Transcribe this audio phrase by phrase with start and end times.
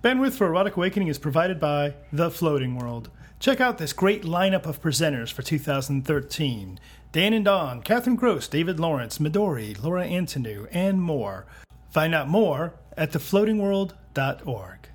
[0.00, 3.10] Bandwidth for Erotic Awakening is provided by The Floating World.
[3.40, 6.78] Check out this great lineup of presenters for 2013
[7.10, 11.46] Dan and Dawn, Catherine Gross, David Lawrence, Midori, Laura Antoniou, and more.
[11.90, 14.88] Find out more at thefloatingworld.org.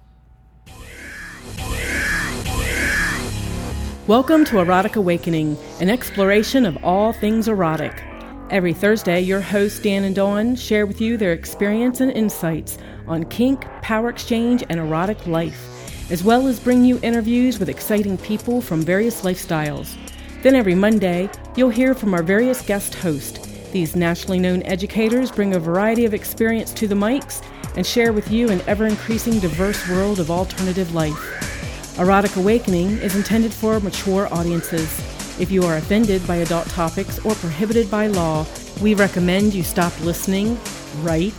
[4.08, 8.02] Welcome to Erotic Awakening, an exploration of all things erotic.
[8.50, 12.78] Every Thursday, your hosts Dan and Dawn share with you their experience and insights
[13.08, 18.18] on kink, power exchange, and erotic life, as well as bring you interviews with exciting
[18.18, 19.96] people from various lifestyles.
[20.42, 23.40] Then every Monday, you'll hear from our various guest hosts.
[23.72, 27.42] These nationally known educators bring a variety of experience to the mics
[27.76, 32.00] and share with you an ever increasing diverse world of alternative life.
[32.00, 35.00] Erotic Awakening is intended for mature audiences.
[35.40, 38.46] If you are offended by adult topics or prohibited by law,
[38.82, 40.60] we recommend you stop listening
[41.02, 41.34] right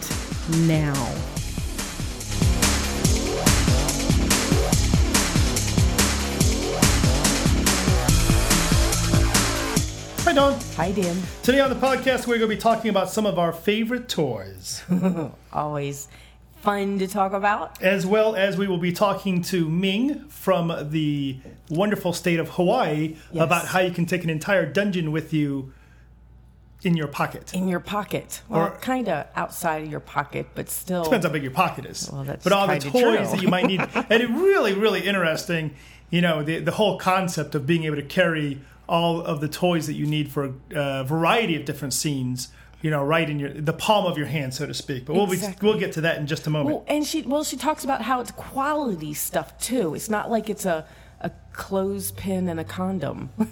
[0.67, 1.34] now.
[10.35, 10.61] Hi, Dawn.
[10.77, 11.17] Hi, Dan.
[11.45, 14.83] Today on the podcast, we're going to be talking about some of our favorite toys,
[15.53, 16.09] Always
[16.61, 17.81] fun to talk about.
[17.81, 21.39] as well as we will be talking to Ming from the
[21.71, 23.45] wonderful state of Hawaii Yes.
[23.45, 25.73] about how you can take an entire dungeon with you
[26.83, 27.55] in your pocket.
[27.55, 28.43] In your pocket.
[28.49, 31.05] Well, Or- kind of outside of your pocket, but still.
[31.05, 32.11] Depends how big your pocket is.
[32.11, 33.17] Well, that's but all the toys true.
[33.19, 35.77] that you might need, and it really, really interesting.
[36.11, 39.87] You know, the the whole concept of being able to carry all of the toys
[39.87, 42.49] that you need for a variety of different scenes.
[42.83, 45.07] You know, right in your the palm of your hand, so to speak.
[45.07, 45.61] But we'll Exactly.
[45.61, 46.77] be, we'll get to that in just a moment.
[46.77, 49.95] Well, and she well, she talks about how it's quality stuff too.
[49.95, 50.85] It's not like it's a
[51.23, 53.31] a clothespin and a condom.
[53.39, 53.49] wait,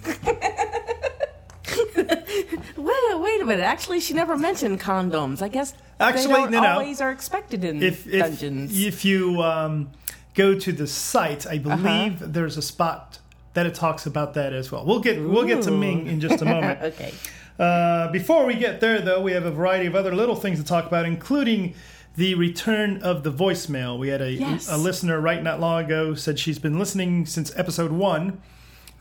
[2.77, 3.63] wait a minute.
[3.63, 5.41] Actually, she never mentioned condoms.
[5.41, 6.69] I guess Actually, they don't no, no.
[6.73, 8.79] always are expected in if if, dungeons.
[8.79, 9.91] if you um,
[10.35, 11.75] go to the site, I Uh-huh.
[11.77, 13.19] believe there's a spot
[13.53, 14.85] that it talks about that as well.
[14.85, 16.81] We'll get we'll get to Ming in just a moment.
[16.83, 17.13] okay.
[17.59, 20.65] Uh, before we get there, though, we have a variety of other little things to
[20.65, 21.75] talk about, including
[22.15, 23.97] the return of the voicemail.
[23.97, 24.67] We had a, Yes.
[24.71, 28.41] a listener right not long ago said she's been listening since episode one,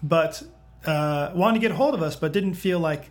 [0.02, 0.42] but
[0.86, 3.10] uh, wanted to get a hold of us, but didn't feel like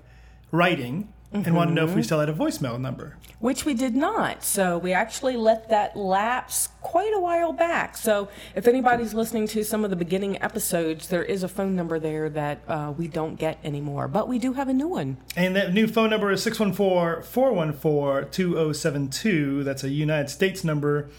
[0.51, 1.97] writing and wanted to know if Mm-hmm.
[1.97, 3.15] we still had a voicemail number.
[3.39, 4.43] Which we did not.
[4.43, 7.97] So we actually let that lapse quite a while back.
[7.97, 11.99] So if anybody's listening to some of the beginning episodes, there is a phone number
[11.99, 14.07] there that uh, we don't get anymore.
[14.07, 15.17] But we do have a new one.
[15.35, 19.63] And that new phone number is 614 414 2072.
[19.63, 21.09] That's a United States number.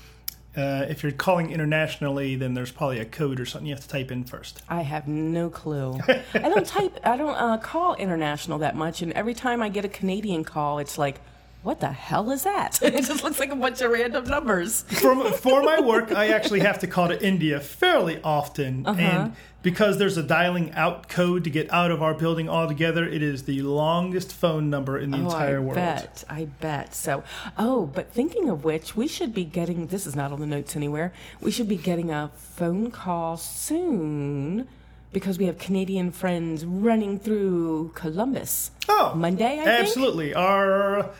[0.54, 3.88] Uh, if you're calling internationally, then there's probably a code or something you have to
[3.88, 4.62] type in first.
[4.68, 5.98] I have no clue.
[6.06, 9.00] I don't type, I don't uh, call international that much.
[9.00, 11.20] And every time I get a Canadian call, it's like,
[11.62, 12.80] what the hell is that?
[12.82, 14.82] it just looks like a bunch of random numbers.
[14.82, 19.00] for, for my work, I actually have to call to India fairly often, Uh-huh.
[19.00, 23.22] and because there's a dialing out code to get out of our building altogether, it
[23.22, 25.74] is the longest phone number in the entire oh, I world.
[25.76, 26.24] bet.
[26.28, 26.94] I bet.
[26.96, 27.22] So,
[27.56, 30.74] oh, but thinking of which, we should be getting this is not on the notes
[30.74, 31.12] anywhere.
[31.40, 34.66] We should be getting a phone call soon
[35.12, 38.72] because we have Canadian friends running through Columbus.
[38.88, 39.68] Oh, Monday, I think?
[39.68, 40.34] absolutely.
[40.34, 41.10] Our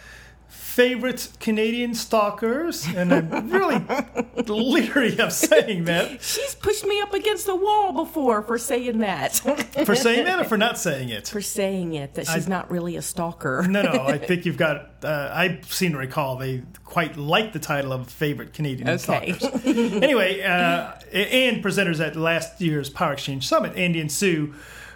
[0.73, 3.85] favorite Canadian stalkers, and I'm really
[4.47, 6.23] leery of saying that.
[6.23, 9.35] She's pushed me up against the wall before for saying that.
[9.87, 11.29] For saying that or for not saying it?
[11.29, 13.67] for saying it, that she's not really a stalker.
[13.69, 14.07] No, no.
[14.07, 15.05] I think you've got.
[15.05, 19.33] Uh, I seem to recall they quite like the title of favorite Canadian Okay.
[19.33, 19.65] stalkers.
[19.67, 24.55] anyway, uh, and presenters at last year's Power Exchange Summit, Andy and Sue,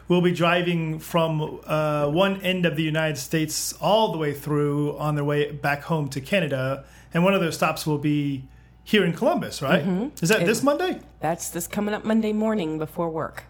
[0.09, 4.97] will be driving from uh, one end of the United States all the way through
[4.99, 8.45] on their way back home to Canada, and one of those stops will be
[8.85, 9.63] here in Columbus.
[9.63, 9.83] Right?
[10.21, 11.01] Is that this Monday?
[11.21, 13.45] That's this coming up Monday morning before work.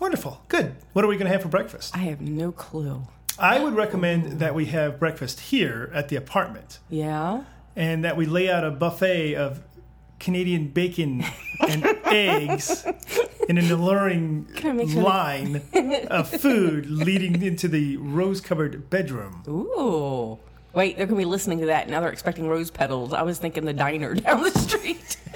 [0.00, 0.42] Wonderful.
[0.48, 0.76] Good.
[0.92, 1.94] What are we going to have for breakfast?
[1.94, 3.06] I have no clue.
[3.38, 6.78] I would recommend that we have breakfast here at the apartment.
[6.88, 7.44] Yeah?
[7.76, 9.62] and that we lay out a buffet of
[10.20, 11.24] Canadian bacon
[11.68, 12.86] and eggs
[13.48, 15.60] in an alluring Can I make sure- line
[16.08, 19.42] of food leading into the rose covered bedroom.
[19.48, 20.38] Ooh.
[20.72, 21.88] Wait, they're going to be listening to that.
[21.88, 23.12] Now they're expecting rose petals.
[23.12, 25.16] I was thinking the diner down the street.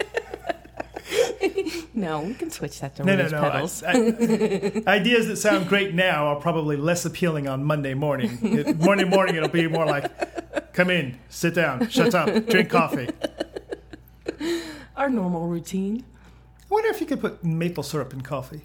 [1.95, 3.41] no, we can switch that to No, no, rose no.
[3.41, 3.83] petals.
[3.83, 8.39] I- I- ideas that sound great now are probably less appealing on Monday morning.
[8.43, 13.09] It- Monday morning, it'll be more like come in, sit down, shut up, drink coffee.
[14.97, 16.05] Our normal routine.
[16.63, 18.63] I wonder if you could put maple syrup in coffee.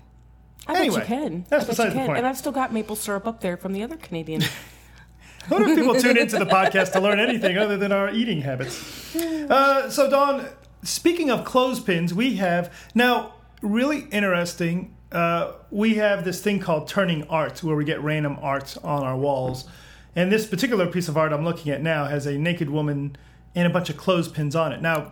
[0.67, 1.45] I Anyway, bet you can.
[1.49, 2.05] that's I bet besides you the can.
[2.07, 2.17] point.
[2.19, 4.43] And I've still got maple syrup up there from the other Canadian.
[5.49, 8.41] I wonder if people tune into the podcast to learn anything other than our eating
[8.41, 9.15] habits.
[9.15, 10.47] Uh, so, Dawn,
[10.83, 14.95] speaking of clothespins, we have now really interesting.
[15.11, 19.17] Uh, we have this thing called turning art, where we get random art on our
[19.17, 19.67] walls.
[20.15, 23.15] And this particular piece of art I'm looking at now has a naked woman
[23.55, 24.81] and a bunch of clothespins on it.
[24.81, 25.11] Now,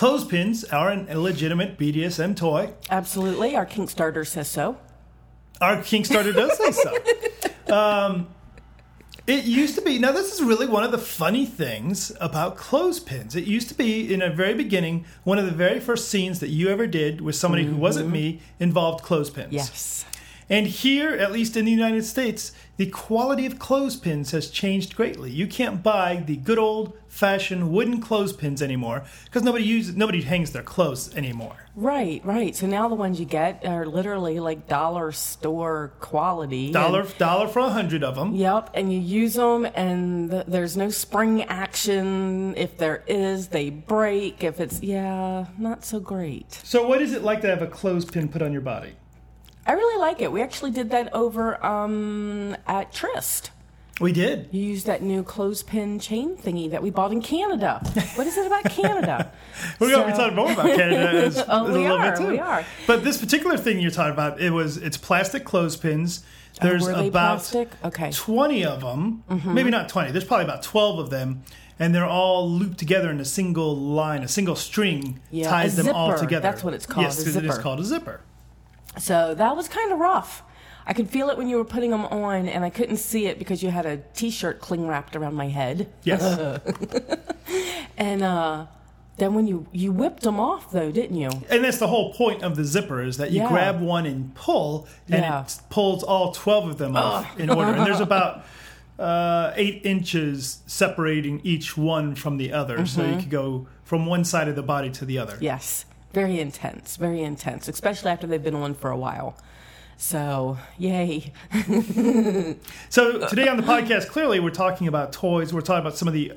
[0.00, 2.72] clothespins are an, a legitimate BDSM toy.
[2.88, 3.54] Absolutely.
[3.54, 4.78] Our Kickstarter says so.
[5.60, 6.96] Our Kickstarter does say so.
[7.70, 8.26] Um,
[9.28, 10.00] it used to be.
[10.00, 13.36] Now, this is really one of the funny things about clothespins.
[13.36, 15.04] It used to be in a very beginning.
[15.22, 18.40] One of the very first scenes that you ever did with somebody who wasn't me
[18.58, 19.52] involved clothespins.
[19.52, 20.04] Yes.
[20.50, 25.30] And here, at least in the United States, the quality of clothespins has changed greatly.
[25.30, 30.50] You can't buy the good old fashioned wooden clothespins anymore because nobody uses nobody hangs
[30.52, 31.56] their clothes anymore.
[31.76, 32.54] Right, right.
[32.56, 36.72] So now the ones you get are literally like dollar store quality.
[36.72, 38.34] Dollar And- dollar for a hundred of them.
[38.34, 42.54] Yep, and you use them, and th- there's no spring action.
[42.56, 44.42] If there is, they break.
[44.42, 46.60] If it's, yeah, not so great.
[46.64, 48.94] So, what is it like to have a clothespin put on your body?
[49.70, 50.32] I really like it.
[50.32, 53.52] We actually did that over um, at Trist.
[54.00, 54.48] We did.
[54.50, 57.80] You used that new clothespin chain thingy that we bought in Canada.
[58.16, 59.30] What is it about Canada?
[59.78, 62.10] We're going to be talking more about Canada as, Oh, as we a little are,
[62.10, 62.26] bit too.
[62.30, 62.64] we are.
[62.88, 66.24] But this particular thing you're talking about, it was it's plastic clothespins.
[66.60, 67.54] There's Oh, about?
[67.54, 67.68] Okay.
[67.84, 68.32] Mm-hmm.
[68.32, 69.22] 20 of them.
[69.54, 70.10] Maybe not 20.
[70.10, 71.44] There's probably about 12 of them.
[71.78, 75.94] And they're all looped together in a single line, a single string Yeah, ties them
[75.94, 76.42] all together.
[76.42, 78.20] That's what it's called, Yes, it is called a zipper.
[78.98, 80.42] So that was kind of rough.
[80.86, 83.38] I could feel it when you were putting them on, and I couldn't see it
[83.38, 85.88] because you had a T-shirt cling wrapped around my head.
[86.04, 86.22] Yes.
[87.96, 88.66] And uh,
[89.18, 91.28] then when you you whipped them off, though, didn't you?
[91.50, 93.48] and that's the whole point of the zipper is that you Yeah.
[93.48, 95.42] grab one and pull, and Yeah.
[95.42, 97.74] it pulls all 12 of them off in order.
[97.74, 98.44] And there's about
[98.98, 102.86] uh, eight inches separating each one from the other.
[102.86, 103.12] So Mm-hmm.
[103.12, 105.36] you could go from one side of the body to the other.
[105.40, 109.36] Yes, very intense, very intense, especially after they've been on for a while.
[109.96, 111.32] So, yay!
[112.88, 115.52] So today on the podcast, clearly we're talking about toys.
[115.52, 116.32] We're talking about some of the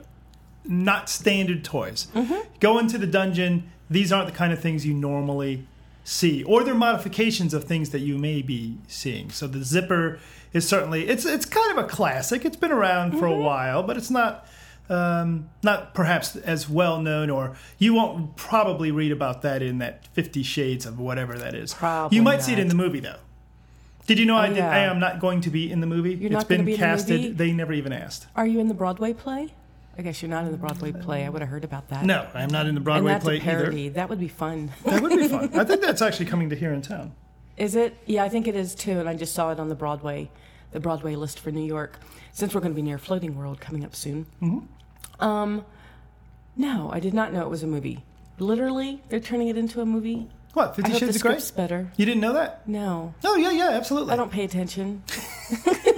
[0.66, 2.08] not standard toys.
[2.14, 2.48] Mm-hmm.
[2.60, 3.72] Go into the dungeon.
[3.90, 5.66] These aren't the kind of things you normally
[6.04, 9.30] see, or they're modifications of things that you may be seeing.
[9.30, 10.20] So the zipper
[10.52, 12.46] is certainly it's it's kind of a classic.
[12.46, 13.44] It's been around for a mm-hmm.
[13.44, 14.48] while, but it's not.
[14.90, 20.08] Um, not perhaps as well known, or you won't probably read about that in that
[20.08, 21.74] Fifty Shades of whatever that is.
[21.74, 23.20] Probably you might see it in the movie though.
[24.06, 24.70] Did you know I, did, yeah.
[24.70, 26.14] I am not going to be in the movie?
[26.16, 27.22] You're It's not been be the casted.
[27.22, 27.34] movie?
[27.34, 28.28] They never even asked.
[28.36, 29.54] Are you in the Broadway play?
[29.98, 31.24] I guess you're not in the Broadway play.
[31.24, 32.04] I would have heard about that.
[32.04, 33.90] No, I'm not in the and Broadway that's play a parody.
[33.90, 34.72] That would be fun.
[34.84, 35.52] That would be fun.
[35.54, 37.14] I think that's actually coming to here in town.
[37.58, 37.96] Is it?
[38.06, 39.00] Yeah, I think it is too.
[39.00, 40.32] And I just saw it on the Broadway,
[40.72, 42.00] the Broadway list for New York.
[42.32, 44.26] Since we're going to be near Floating World coming up soon.
[44.42, 44.66] Mm-hmm.
[45.24, 45.66] Um,
[46.56, 48.04] no, I did not know it was a movie.
[48.40, 50.28] Literally, they're turning it into a movie.
[50.54, 50.70] What?
[50.70, 51.40] I Fifty the Shades of Grey?
[51.56, 51.92] better.
[51.98, 52.68] You didn't know that?
[52.68, 54.14] No, Oh yeah, yeah, absolutely.
[54.14, 55.02] I don't pay attention.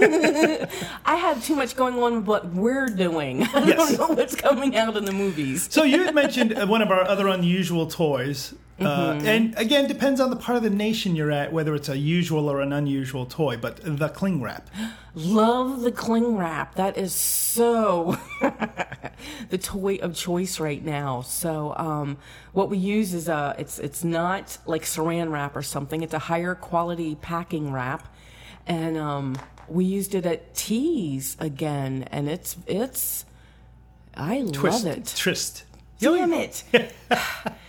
[0.00, 3.42] I have too much going on with what we're doing.
[3.42, 3.76] I Yes.
[3.76, 5.68] don't know what's coming out in the movies.
[5.70, 8.84] So you had mentioned uh, one of our other unusual toys, uh,
[9.14, 9.26] Mm-hmm.
[9.26, 12.50] and again depends on the part of the nation you're at whether it's a usual
[12.50, 13.56] or an unusual toy.
[13.56, 14.68] But the cling wrap.
[15.14, 16.74] Love the cling wrap.
[16.74, 18.18] That is so
[19.48, 21.22] the toy of choice right now.
[21.22, 22.18] So um,
[22.52, 26.02] what we use is a it's it's not like saran wrap or something.
[26.02, 28.14] It's a higher quality packing wrap,
[28.66, 29.36] and um,
[29.68, 33.24] we used it at Tees again, and it's it's
[34.14, 34.84] I Twist.
[34.84, 35.14] love it.
[35.16, 35.64] Trist.
[35.98, 36.62] Damn it.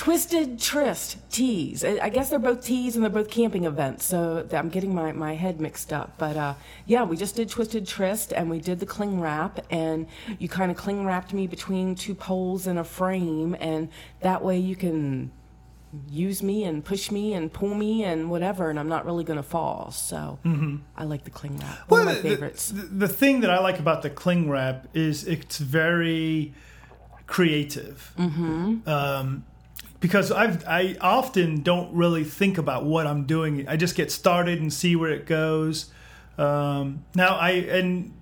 [0.00, 1.84] Twisted Trist Tees.
[1.84, 5.12] I I guess they're both tees and they're both camping events, so I'm getting my,
[5.12, 6.14] my head mixed up.
[6.16, 6.54] But uh,
[6.86, 10.06] yeah, we just did Twisted Trist and we did the cling wrap, and
[10.38, 13.90] you kind of cling wrapped me between two poles in a frame, and
[14.22, 15.32] that way you can
[16.08, 19.36] use me and push me and pull me and whatever, and I'm not really going
[19.36, 19.90] to fall.
[19.90, 20.38] So
[20.96, 21.78] I like the cling wrap.
[21.90, 22.22] One of my Mm-hmm.
[22.22, 22.70] the- favorites.
[22.70, 26.54] The, the thing that I like about the cling wrap is it's very
[27.26, 28.14] creative.
[28.18, 28.88] Mm-hmm.
[28.88, 29.44] Um,
[30.00, 33.68] because I've, I often don't really think about what I'm doing.
[33.68, 35.90] I just get started and see where it goes.
[36.38, 38.12] Um, now I and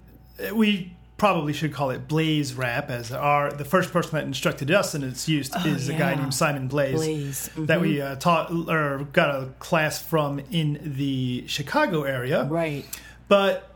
[0.53, 4.95] we probably should call it Blaze Wrap, as our the first person that instructed us
[4.95, 8.51] and its use is a guy Oh, named Simon Blaze, Blaze, that we uh, taught
[8.69, 12.85] or got a class from in the Chicago area Right.
[13.29, 13.75] but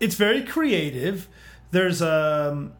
[0.00, 1.28] it's very creative.
[1.70, 2.72] There's um,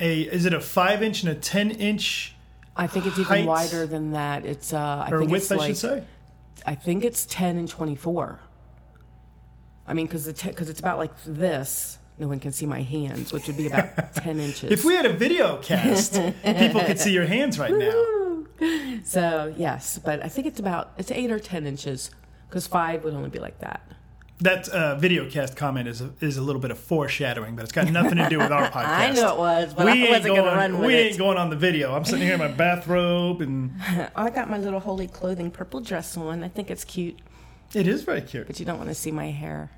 [0.00, 2.34] a is it a five inch and a ten inch
[2.76, 4.44] I think it's even Height- wider than that.
[4.44, 6.04] It's uh, I or think width, it's I like, should say.
[6.66, 8.40] I think it's 10 and 24.
[9.86, 13.46] I mean, because because it's about like this, no one can see my hands, which
[13.46, 14.70] would be about 10 inches.
[14.72, 16.14] If we had a video cast,
[16.44, 18.44] people could see your hands right now.
[19.04, 22.10] so, yes, but I think it's about, it's 8 or 10 inches
[22.48, 23.80] because 5 would only be like that.
[24.40, 27.72] That uh, video cast comment is a, is a little bit of foreshadowing, but it's
[27.72, 28.84] got nothing to do with our podcast.
[28.86, 31.06] I know it was, but we I wasn't going to run with We it.
[31.06, 31.94] ain't going on the video.
[31.94, 33.72] I'm sitting here in my bathrobe, and
[34.14, 36.44] I got my little holy clothing purple dress on.
[36.44, 37.18] I think it's cute,
[37.72, 38.46] it is very cute.
[38.46, 39.70] but you don't want to see my hair.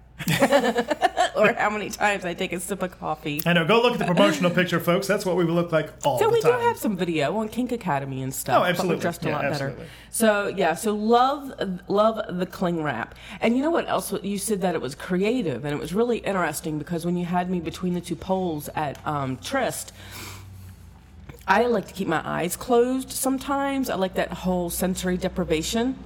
[1.36, 3.40] or how many times I take a sip of coffee.
[3.46, 3.64] I know.
[3.66, 5.06] Go look at the promotional picture, folks.
[5.06, 7.48] That's what we would look like all So the we do have some video on
[7.48, 8.56] Kink Academy and stuff.
[8.56, 8.96] Oh, But absolutely.
[8.96, 9.78] we're dressed a Yeah, lot absolutely.
[9.78, 9.90] better.
[10.10, 11.52] So yeah, so love
[11.88, 13.14] love the cling wrap.
[13.40, 14.12] And you know what else?
[14.22, 17.50] You said that it was creative, and it was really interesting because when you had
[17.50, 19.92] me between the two poles at um, Trist.
[21.50, 23.88] I like to keep my eyes closed sometimes.
[23.88, 25.96] I like that whole sensory deprivation.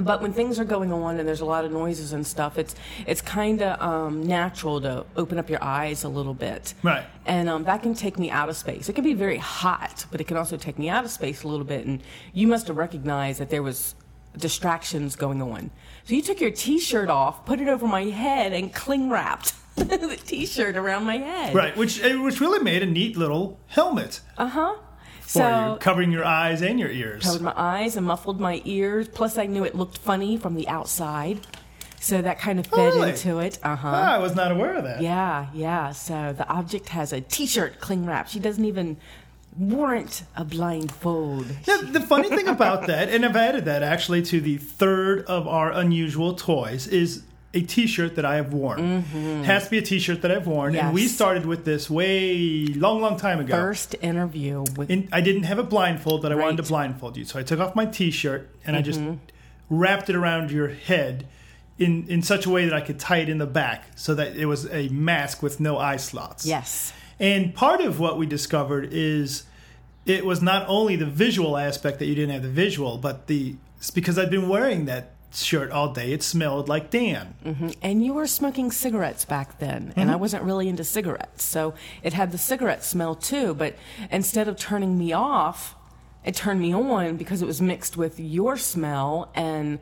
[0.00, 2.74] But when things are going on and there's a lot of noises and stuff, it's
[3.06, 6.74] it's kind of um, natural to open up your eyes a little bit.
[6.82, 7.04] Right.
[7.24, 8.88] And um, that can take me out of space.
[8.88, 11.48] It can be very hot, but it can also take me out of space a
[11.48, 11.86] little bit.
[11.86, 13.94] And you must have recognized that there was
[14.36, 15.70] distractions going on.
[16.04, 20.18] So you took your T-shirt off, put it over my head, and cling wrapped the
[20.24, 21.54] T-shirt around my head.
[21.54, 24.76] Right, which uh, which really made a neat little helmet Uh huh.
[25.26, 27.22] For So you, covering your eyes and your ears.
[27.24, 29.08] covered my eyes and muffled my ears.
[29.08, 31.40] Plus, I knew it looked funny from the outside,
[32.00, 33.10] so that kind of fed Really?
[33.10, 33.58] into it.
[33.62, 33.88] Uh huh.
[33.92, 35.02] Ah, I was not aware of that.
[35.02, 35.92] Yeah, yeah.
[35.92, 38.28] So the object has a T-shirt cling wrap.
[38.28, 38.96] She doesn't even
[39.58, 41.46] warrant a blindfold.
[41.66, 45.48] Yeah, the funny thing about that, and I've added that actually to the third of
[45.48, 47.22] our unusual toys, is
[47.56, 49.02] a T-shirt that I have worn.
[49.44, 51.08] Has to be a T-shirt that I've worn, and we Mm-hmm.
[51.16, 53.54] Started with this way long, long time ago.
[53.54, 56.68] First interview with I didn't have a blindfold, but I wanted to Mm-hmm.
[56.74, 59.00] blindfold you, so I took off my T-shirt and I just
[59.70, 61.26] wrapped it around your head.
[61.78, 64.34] In, in such a way that I could tie it in the back so that
[64.34, 66.46] it was a mask with no eye slots.
[66.46, 69.44] yes, And part of what we discovered is
[70.06, 73.56] it was not only the visual aspect that you didn't have the visual, but the
[73.92, 76.12] because I'd been wearing that shirt all day.
[76.12, 77.34] It smelled like Dan.
[77.82, 82.12] and you were smoking cigarettes back then, and I wasn't really into cigarettes, so it
[82.12, 83.54] had the cigarette smell too.
[83.54, 83.76] But
[84.10, 85.74] instead of turning me off,
[86.24, 89.78] it turned me on because it was mixed with your smell and.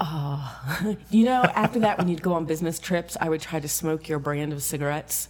[0.00, 3.68] Uh, you know, after that, when you'd go on business trips, I would try to
[3.68, 5.28] smoke your brand of cigarettes.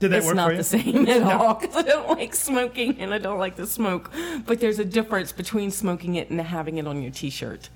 [0.00, 0.56] Did that it's work not for you?
[0.58, 4.10] the same at all because I don't like smoking and I don't like the smoke.
[4.46, 7.68] But there's a difference between smoking it and having it on your T-shirt.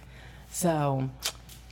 [0.52, 1.10] So,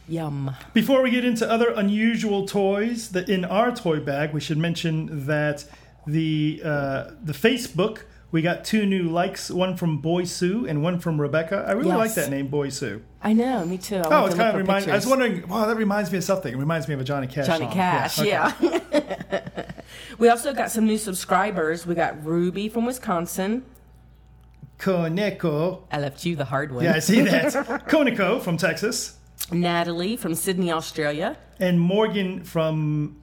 [0.09, 0.57] yum.
[0.73, 5.27] Before we get into other unusual toys that in our toy bag, we should mention
[5.27, 5.65] that
[6.07, 11.01] the uh, the Facebook we got two new likes, one from Boy Sue and one
[11.01, 11.65] from Rebecca.
[11.67, 11.99] I really Yes.
[11.99, 13.03] like that name, Boy Sue.
[13.23, 13.97] I know, me too.
[13.97, 14.91] I Oh, it's kind of look for remind.
[14.91, 15.49] I was wondering.
[15.49, 16.53] Wow, that reminds me of something.
[16.53, 17.47] It reminds me of a Johnny Cash.
[17.47, 17.75] Johnny song.
[17.75, 18.29] Cash, okay.
[18.31, 18.53] yeah.
[20.19, 21.87] we also got some new subscribers.
[21.87, 23.65] We got Ruby from Wisconsin.
[24.81, 25.83] Koneko.
[25.93, 26.85] I left you the hard one.
[26.85, 27.53] Yeah, I see that.
[27.87, 29.17] Koniko from Texas.
[29.53, 31.37] Natalie from Sydney, Australia.
[31.59, 33.17] and Morgan from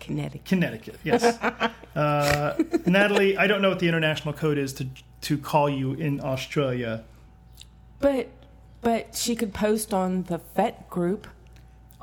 [0.00, 0.44] Connecticut.
[0.44, 0.98] Connecticut.
[1.04, 1.22] Yes,
[1.96, 2.56] uh,
[2.86, 3.36] Natalie.
[3.36, 4.86] I don't know what the international code is to
[5.22, 7.04] to call you in Australia.
[8.00, 8.28] But
[8.80, 11.26] but she could post on the FET group.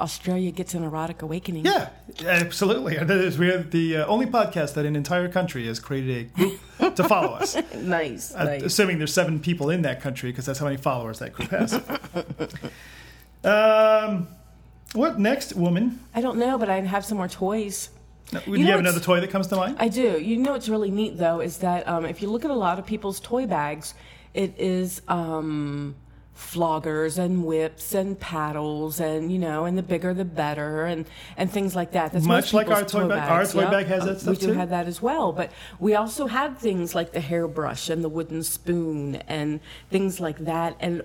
[0.01, 1.65] Australia gets an erotic awakening.
[1.65, 1.89] Yeah,
[2.25, 2.97] absolutely.
[2.97, 6.23] That is, we are the uh, only podcast that an entire country has created a
[6.23, 7.55] group to follow us.
[7.81, 8.33] Nice.
[8.33, 8.63] Uh, nice.
[8.63, 11.73] Assuming there's seven people in that country, because that's how many followers that group has.
[13.43, 14.27] um,
[14.93, 15.99] what next, woman?
[16.13, 17.89] I don't know, but I have some more toys.
[18.31, 19.77] Do you, know have another toy that comes to mind?
[19.79, 20.19] I do.
[20.19, 22.79] You know what's really neat though is that um, if you look at a lot
[22.79, 23.93] of people's toy bags,
[24.33, 25.95] it is um,
[26.37, 31.05] floggers and whips and paddles and you know, and the bigger the better and
[31.37, 32.11] and things like that.
[32.13, 33.29] That's Much like our toy bag.
[33.29, 33.71] Our toy Yep.
[33.71, 34.53] bag has that Uh, stuff We do too?
[34.53, 38.43] have that as well, but we also have things like the hairbrush and the wooden
[38.43, 39.59] spoon and
[39.89, 40.75] things like that.
[40.79, 41.03] And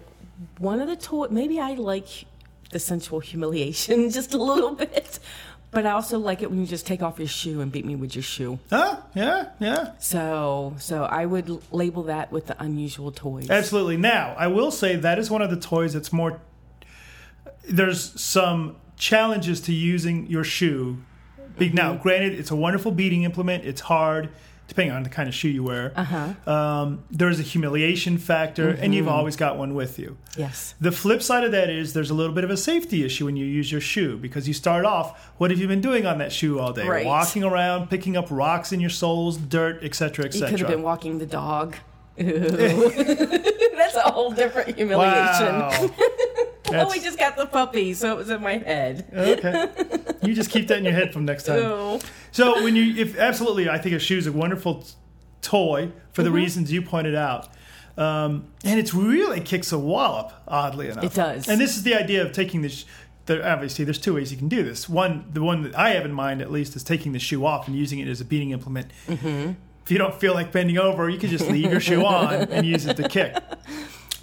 [0.58, 2.24] one of the toy, maybe I like
[2.70, 5.18] the sensual humiliation just a little bit.
[5.76, 7.96] But I also like it when you just take off your shoe and beat me
[7.96, 8.58] with your shoe.
[8.70, 8.96] Huh?
[9.14, 9.90] Yeah, yeah.
[9.98, 13.50] So, so I would label that with the unusual toys.
[13.50, 13.98] Absolutely.
[13.98, 16.40] Now, I will say that is one of the toys that's more.
[17.68, 21.04] There's some challenges to using your shoe.
[21.60, 22.02] Now, mm-hmm.
[22.02, 23.66] granted, it's a wonderful beating implement.
[23.66, 24.30] It's hard,
[24.68, 25.92] depending on the kind of shoe you wear.
[25.96, 26.50] Uh-huh.
[26.50, 30.16] Um, there's a humiliation factor, and you've always got one with you.
[30.36, 30.74] Yes.
[30.80, 33.36] The flip side of that is there's a little bit of a safety issue when
[33.36, 35.32] you use your shoe because you start off.
[35.38, 36.86] What have you been doing on that shoe all day?
[36.86, 37.06] Right.
[37.06, 40.48] Walking around, picking up rocks in your soles, dirt, etc., etc.
[40.48, 41.76] You could have been walking the dog.
[42.16, 45.58] That's a whole different humiliation.
[45.58, 45.90] Wow.
[46.72, 49.08] oh, we just got the puppy, so it was in my head.
[49.12, 49.68] okay.
[50.22, 51.62] You just keep that in your head from next time.
[51.62, 52.00] Ew.
[52.32, 54.84] So when you, if absolutely, I think a shoe is a wonderful
[55.42, 57.48] toy for the reasons you pointed out,
[57.96, 60.32] um, and it's really kicks a wallop.
[60.48, 61.48] Oddly enough, It does.
[61.48, 62.68] And this is the idea of taking the.
[62.68, 62.84] Sh-
[63.26, 64.88] there, obviously, there's two ways you can do this.
[64.88, 67.66] One, the one that I have in mind, at least, is taking the shoe off
[67.66, 68.92] and using it as a beating implement.
[69.08, 69.52] Mm-hmm.
[69.84, 72.66] If you don't feel like bending over, you can just leave your shoe on and
[72.66, 73.36] use it to kick.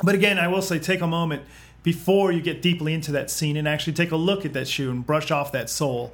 [0.03, 1.43] But again, I will say, take a moment
[1.83, 4.89] before you get deeply into that scene and actually take a look at that shoe
[4.89, 6.13] and brush off that sole.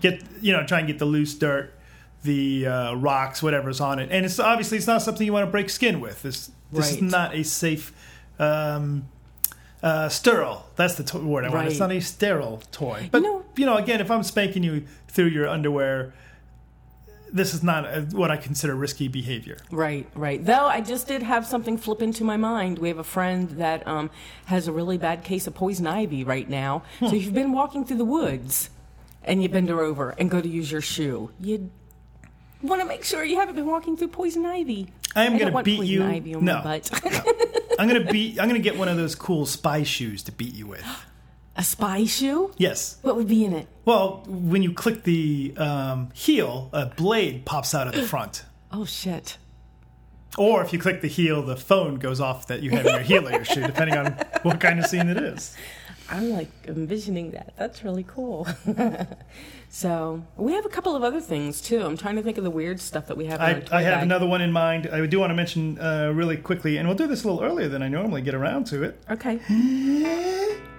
[0.00, 1.74] Get you know, try and get the loose dirt,
[2.22, 4.10] the uh, rocks, whatever's on it.
[4.12, 6.22] And it's obviously it's not something you want to break skin with.
[6.22, 7.92] This this is not a safe.
[8.38, 9.08] Um,
[9.82, 10.66] uh, sterile.
[10.76, 11.68] That's the to- word I want.
[11.68, 13.08] It's not a sterile toy.
[13.12, 16.12] But you know, again, if I'm spanking you through your underwear,
[17.32, 19.58] this is not a, what I consider risky behavior.
[19.70, 20.44] Right, right.
[20.44, 22.78] Though I just did have something flip into my mind.
[22.78, 24.10] We have a friend that um,
[24.46, 26.82] has a really bad case of poison ivy right now.
[27.00, 28.70] So if you've been walking through the woods
[29.24, 31.70] and you bend her over and go to use your shoe, you
[32.62, 34.92] want to make sure you haven't been walking through poison ivy.
[35.14, 36.04] I am going to beat you.
[36.04, 36.90] ivy on no, my butt.
[37.78, 38.38] I'm going to beat.
[38.40, 40.84] I'm going to get one of those cool spy shoes to beat you with.
[41.56, 42.52] a spy shoe?
[42.56, 42.98] Yes.
[43.02, 43.66] What would be in it?
[43.84, 48.44] Well, when you click the um, heel, a blade pops out of the front.
[48.70, 49.38] Oh shit.
[50.36, 53.02] Or if you click the heel, the phone goes off that you have in your
[53.02, 55.56] heel of your shoe, depending on what kind of scene it is.
[56.10, 57.54] I'm like envisioning that.
[57.56, 58.46] That's really cool.
[59.70, 61.82] so we have a couple of other things too.
[61.82, 63.40] I'm trying to think of the weird stuff that we have.
[63.40, 64.02] I, I have bag.
[64.02, 64.88] another one in mind.
[64.92, 67.68] I do want to mention uh, really quickly, and we'll do this a little earlier
[67.68, 69.02] than I normally get around to it.
[69.10, 69.40] Okay.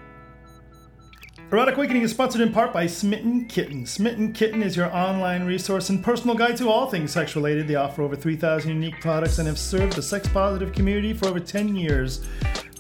[1.49, 3.85] Erotic Awakening is sponsored in part by Smitten Kitten.
[3.85, 7.69] Smitten Kitten is your online resource and personal guide to all things sex related.
[7.69, 11.39] They offer over 3,000 unique products and have served the sex positive community for over
[11.39, 12.27] 10 years.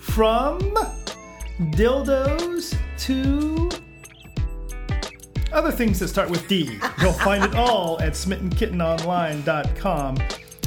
[0.01, 0.59] From
[1.71, 3.69] dildos to
[5.53, 6.77] other things that start with D.
[6.99, 10.17] You'll find it all at smittenkittenonline.com.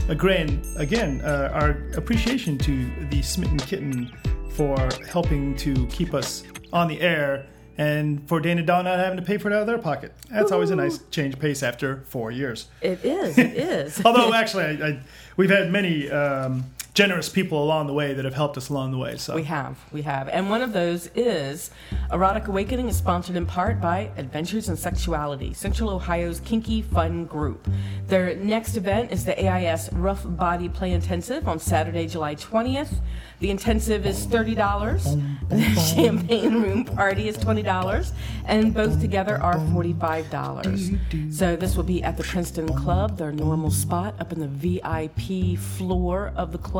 [0.09, 4.11] Again, again, uh, our appreciation to the Smitten Kitten
[4.53, 7.45] for helping to keep us on the air
[7.79, 10.13] and for Dana Dawn not having to pay for it out of their pocket.
[10.31, 12.67] That's always a nice change of pace after four years.
[12.81, 13.39] It is.
[13.39, 14.03] It is.
[14.05, 15.01] Although, actually, I, I,
[15.37, 18.99] we've had many um, generous people along the way that have helped us along the
[18.99, 19.17] way.
[19.17, 20.29] So We have, we have.
[20.29, 21.71] And one of those is
[22.13, 27.69] Erotic Awakening is sponsored in part by Adventures in Sexuality, Central Ohio's kinky fun group.
[28.09, 32.95] Their next event is the AIS Rough Body Play Intensive on Saturday, July 20th.
[33.39, 35.49] The intensive is $30.
[35.49, 38.13] The champagne room party is $20.
[38.47, 41.33] And both together are $45.
[41.33, 45.59] So this will be at the Princeton Club, their normal spot up in the VIP
[45.59, 46.80] floor of the club.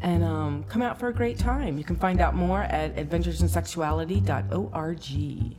[0.00, 1.78] And um, come out for a great time.
[1.78, 5.56] You can find out more at adventuresinsexuality.org.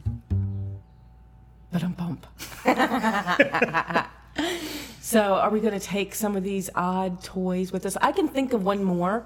[1.71, 2.25] But um bump.
[5.01, 7.95] so, are we going to take some of these odd toys with us?
[8.01, 9.25] I can think of one more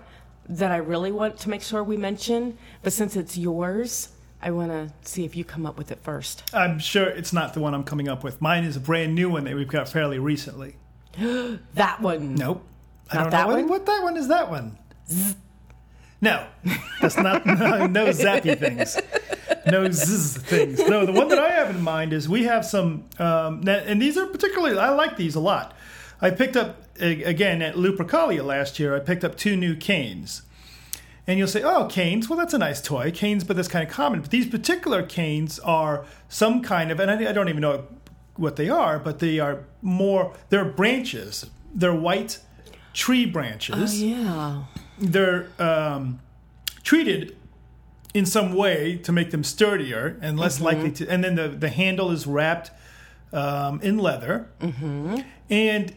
[0.50, 4.10] that I really want to make sure we mention, but since it's yours,
[4.42, 6.44] I want to see if you come up with it first.
[6.54, 8.42] I'm sure it's not the one I'm coming up with.
[8.42, 10.76] Mine is a brand new one that we've got fairly recently.
[11.76, 12.36] That one.
[12.36, 12.66] Nope.
[13.14, 13.56] I Not don't that know.
[13.56, 13.68] One?
[13.70, 14.78] what that one is that one?
[16.22, 16.46] No.
[17.02, 18.98] That's not no, no zappy things.
[19.68, 20.80] No zzz things.
[20.88, 24.18] No, the one that I have in mind is we have some um, and these
[24.18, 25.76] are particularly I like these a lot.
[26.22, 30.44] I picked up again at Lupercalia last year, I picked up two new canes.
[31.26, 33.10] And you'll say, oh, canes, well, that's a nice toy.
[33.10, 34.20] Canes, but that's kind of common.
[34.20, 37.86] But these particular canes are some kind of, and I, I don't even know
[38.36, 41.46] what they are, but they are more, they're branches.
[41.74, 42.40] They're white
[42.94, 44.02] tree branches.
[44.02, 44.64] Oh, Yeah.
[45.00, 46.20] They're um,
[46.84, 47.36] treated
[48.14, 51.70] in some way to make them sturdier and less likely to, and then the, the
[51.70, 52.70] handle is wrapped
[53.34, 54.50] um, in leather.
[54.62, 55.22] Mm-hmm.
[55.50, 55.94] And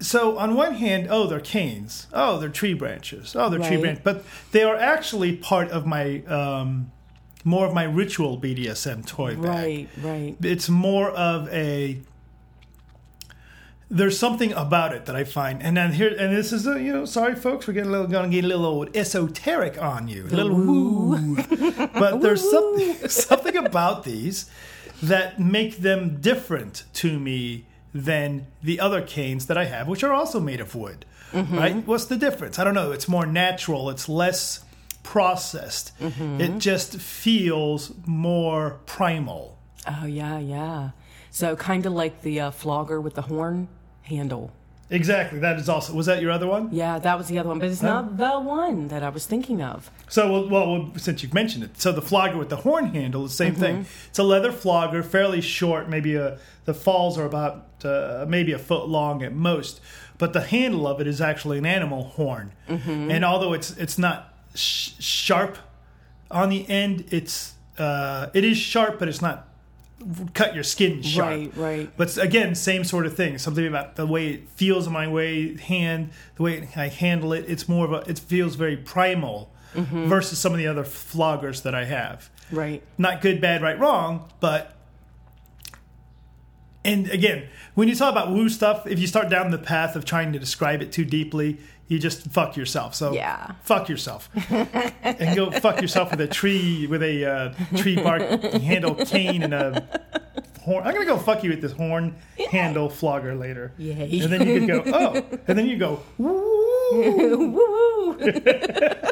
[0.00, 2.08] so on one hand, oh, they're canes.
[2.12, 3.36] Oh, they're tree branches.
[3.36, 4.02] Oh, they're tree branches.
[4.02, 6.90] But they are actually part of my um,
[7.44, 9.44] more of my ritual BDSM toy bag.
[9.44, 10.36] Right, right.
[10.42, 12.00] It's more of a.
[13.94, 16.94] There's something about it that I find, and then here, and this is a, you
[16.94, 20.08] know, sorry folks, we're getting a little, going to get a little old esoteric on
[20.08, 21.36] you, a little woo.
[21.92, 24.50] but there's something, something about these
[25.02, 30.12] that make them different to me than the other canes that I have, which are
[30.12, 31.04] also made of wood.
[31.32, 31.58] Mm-hmm.
[31.58, 31.86] Right?
[31.86, 32.58] What's the difference?
[32.58, 32.92] I don't know.
[32.92, 33.90] It's more natural.
[33.90, 34.64] It's less
[35.02, 35.98] processed.
[35.98, 36.40] Mm-hmm.
[36.40, 39.58] It just feels more primal.
[39.86, 40.90] Oh, yeah, yeah.
[41.30, 43.68] So, kind of like the uh, flogger with the horn
[44.16, 44.52] handle.
[44.90, 45.38] Exactly.
[45.38, 45.94] That is also.
[45.94, 46.68] Was that your other one?
[46.70, 49.62] Yeah, that was the other one, but it's not the one that I was thinking
[49.62, 49.90] of.
[50.08, 53.30] So, well, well, since you've mentioned it, so the flogger with the horn handle, the
[53.30, 53.76] same thing.
[53.76, 54.08] Mm-hmm.
[54.08, 55.88] It's a leather flogger, fairly short.
[55.88, 59.80] Maybe a the falls are about uh, maybe a foot long at most,
[60.18, 62.52] but the handle of it is actually an animal horn.
[62.68, 63.10] Mm-hmm.
[63.10, 65.56] And although it's it's not sh- sharp
[66.30, 69.48] on the end, it's uh, it is sharp, but it's not
[70.34, 71.30] cut your skin sharp.
[71.30, 71.90] Right, right.
[71.96, 73.38] But again, same sort of thing.
[73.38, 77.44] Something about the way it feels in my way hand, the way I handle it.
[77.48, 78.10] It's more of a.
[78.10, 80.04] It feels very primal Mm-hmm.
[80.06, 82.28] versus some of the other floggers that I have.
[82.50, 82.82] Right.
[82.98, 84.76] Not good, bad, right, wrong, but.
[86.84, 90.04] And again, when you talk about woo stuff, if you start down the path of
[90.04, 91.58] trying to describe it too deeply,
[91.92, 92.94] you just fuck yourself.
[92.94, 93.52] So Yeah.
[93.62, 94.30] fuck yourself,
[95.02, 98.22] and go fuck yourself with a tree with a uh, tree bark
[98.62, 99.86] handle cane and a
[100.62, 100.86] horn.
[100.86, 102.14] I'm gonna go fuck you with this horn
[102.50, 103.72] handle flogger later.
[103.78, 104.20] Yay.
[104.20, 107.52] And then you could go oh, and then you go woo.
[107.52, 108.18] Woo!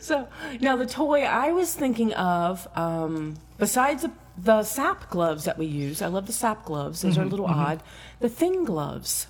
[0.00, 0.28] so
[0.60, 5.66] now the toy I was thinking of, um, besides the, the sap gloves that we
[5.66, 7.02] use, I love the sap gloves.
[7.02, 7.82] Those are a little odd.
[8.20, 9.26] The thin gloves.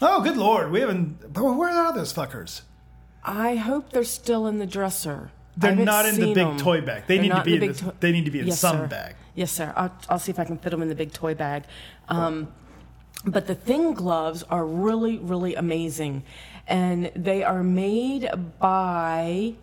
[0.00, 1.32] Oh, good lord, we haven't.
[1.32, 2.62] but Where are those fuckers?
[3.24, 5.30] I hope they're still in the dresser.
[5.56, 6.56] They're haven't in the big big 'em.
[6.58, 7.04] toy bag.
[7.08, 7.60] They need to be in.
[7.60, 8.86] the big to- they need to be in Yes, some sir.
[8.86, 9.16] bag.
[9.34, 9.72] Yes, sir.
[9.76, 11.64] I'll, I'll see if I can fit them in the big toy bag.
[12.08, 12.48] Um,
[13.24, 16.22] but the thin gloves are really, really amazing.
[16.68, 18.30] And they are made
[18.60, 19.54] by,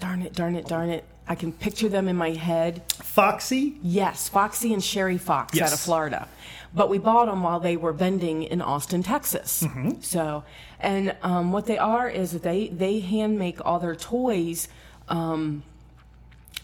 [0.00, 1.04] darn it, darn it, darn it.
[1.28, 2.82] I can picture them in my head.
[2.92, 3.78] Foxy.
[3.82, 6.26] Yes, Foxy and Sherry Fox out of Florida.
[6.72, 9.64] But we bought them while they were vending in Austin, Texas.
[9.64, 10.00] Mm-hmm.
[10.02, 10.44] So,
[10.78, 14.68] and um, what they are is that they they hand make all their toys,
[15.08, 15.64] um,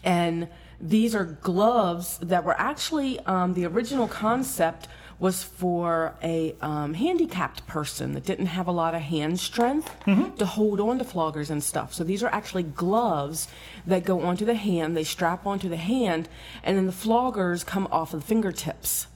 [0.03, 0.47] and
[0.79, 4.87] these are gloves that were actually um, the original concept
[5.19, 9.89] was for a um, handicapped person that didn't have a lot of hand strength
[10.37, 11.93] to hold on to floggers and stuff.
[11.93, 13.47] So these are actually gloves
[13.87, 14.95] that go onto the hand.
[14.95, 16.29] They strap onto the hand,
[16.63, 19.07] and then the floggers come off of the fingertips.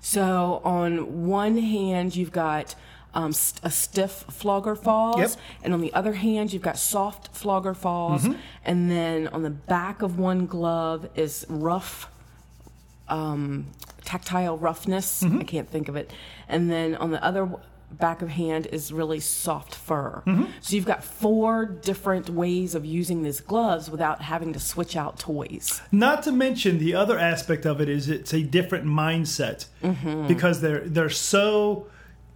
[0.00, 2.74] So on one hand, you've got
[3.14, 5.30] um, st- a stiff flogger falls, Yep.
[5.64, 8.28] and on the other hand, you've got soft flogger falls,
[8.64, 12.08] and then on the back of one glove is rough,
[13.08, 13.66] um,
[14.04, 15.22] tactile roughness.
[15.24, 16.10] I can't think of it,
[16.48, 17.48] and then on the other
[17.90, 20.22] back of hand is really soft fur.
[20.60, 25.18] So you've got four different ways of using these gloves without having to switch out
[25.18, 25.80] toys.
[25.90, 30.26] Not to mention the other aspect of it is it's a different mindset Mm-hmm.
[30.26, 31.86] because they're they're so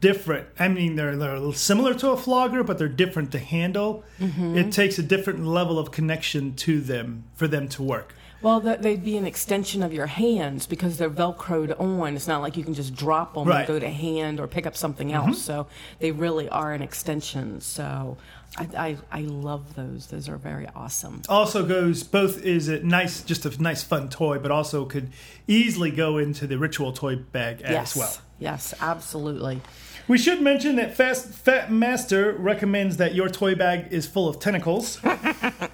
[0.01, 0.49] different.
[0.59, 4.05] I mean, they're they're similar to a flogger, but they're different to handle.
[4.21, 4.57] Mm-hmm.
[4.59, 8.15] It takes a different level of connection to them for them to work.
[8.43, 12.17] Well, that they'd be an extension of your hands because they're velcroed on.
[12.17, 13.61] It's not like you can just drop them Right.
[13.61, 15.27] and go to hand or pick up something else.
[15.27, 15.35] Mm-hmm.
[15.35, 15.67] So
[16.01, 17.61] they really are an extension.
[17.61, 18.17] So
[18.57, 20.09] I, I, I love those.
[20.09, 21.23] Those are very awesome.
[21.29, 25.11] Also goes both is a nice, just a nice fun toy, but also could
[25.47, 27.93] easily go into the ritual toy bag yes.
[27.93, 28.17] as well.
[28.39, 29.61] Yes, absolutely.
[30.09, 34.39] We should mention that Fast Fat Master recommends that your toy bag is full of
[34.39, 35.01] tentacles.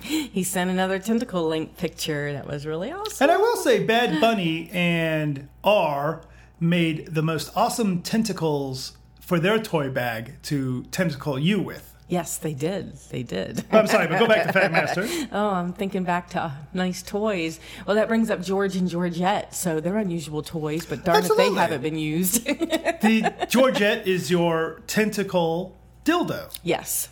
[0.00, 2.32] He sent another tentacle link picture.
[2.32, 3.24] That was really awesome.
[3.24, 6.22] And I will say, Bad Bunny and R
[6.60, 11.94] made the most awesome tentacles for their toy bag to tentacle you with.
[12.08, 12.96] Yes, they did.
[13.10, 13.64] They did.
[13.70, 15.06] I'm sorry, but go back to Fat Master.
[15.32, 17.60] Oh, I'm thinking back to uh, nice toys.
[17.86, 19.54] Well, that brings up George and Georgette.
[19.54, 22.46] So they're unusual toys, but darn if they haven't been used.
[23.00, 26.52] The Georgette is your tentacle dildo.
[26.64, 27.08] yes.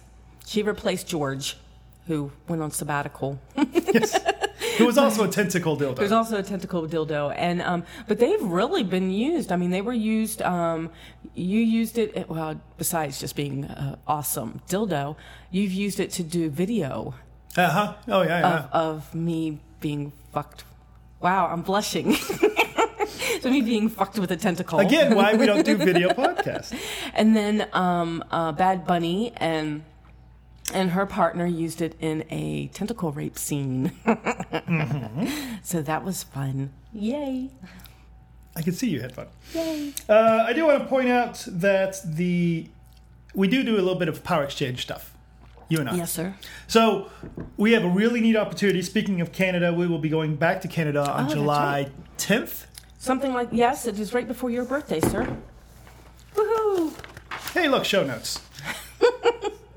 [0.46, 1.56] She replaced George,
[2.06, 3.38] who went on sabbatical.
[3.56, 4.18] Yes.
[4.78, 5.96] It was also a tentacle dildo.
[5.96, 9.52] There's also a tentacle dildo, and um, but they've really been used.
[9.52, 10.42] I mean, they were used.
[10.42, 10.90] Um,
[11.34, 12.28] you used it.
[12.28, 15.16] Well, besides just being uh, awesome dildo,
[15.50, 17.14] you've used it to do video
[17.56, 17.94] Uh huh.
[18.08, 18.58] Oh, yeah, yeah.
[18.72, 20.64] of, of me being fucked.
[21.20, 22.14] Wow, I'm blushing.
[23.40, 24.78] so me being fucked with a tentacle.
[24.78, 26.74] Again, why we don't do video podcasts.
[27.14, 29.82] And then um, uh, Bad Bunny and
[30.72, 33.92] and her partner used it in a tentacle rape scene.
[35.62, 36.70] So that was fun.
[36.92, 37.50] Yay!
[38.55, 39.26] I can see you had fun.
[39.52, 39.92] Yay!
[40.09, 42.68] Uh, I do want to point out that the
[43.35, 45.12] we do do a little bit of power exchange stuff.
[45.68, 45.96] You and I.
[45.96, 46.35] Yes, sir.
[46.68, 47.11] So
[47.57, 48.81] we have a really neat opportunity.
[48.81, 52.66] Speaking of Canada, we will be going back to Canada on Oh, that's July 10th.
[52.98, 55.37] Something like yes, it is right before your birthday, sir.
[56.37, 56.92] Woohoo!
[57.55, 58.40] Hey, look, show notes.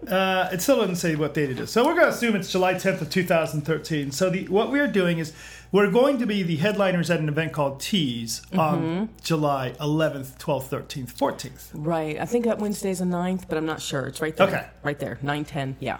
[0.09, 1.71] Uh, it still doesn't say what date it is.
[1.71, 4.11] So we're going to assume it's July 10th of 2013.
[4.11, 5.33] So the, what we're doing is
[5.71, 10.69] we're going to be the headliners at an event called Tease on July 11th, 12th,
[10.69, 11.69] 13th, 14th.
[11.73, 12.19] Right.
[12.19, 14.07] I think that Wednesday's the 9th, but I'm not sure.
[14.07, 14.47] It's right there.
[14.47, 14.67] Okay.
[14.83, 15.19] Right there.
[15.21, 15.77] 9 10.
[15.79, 15.99] Yeah.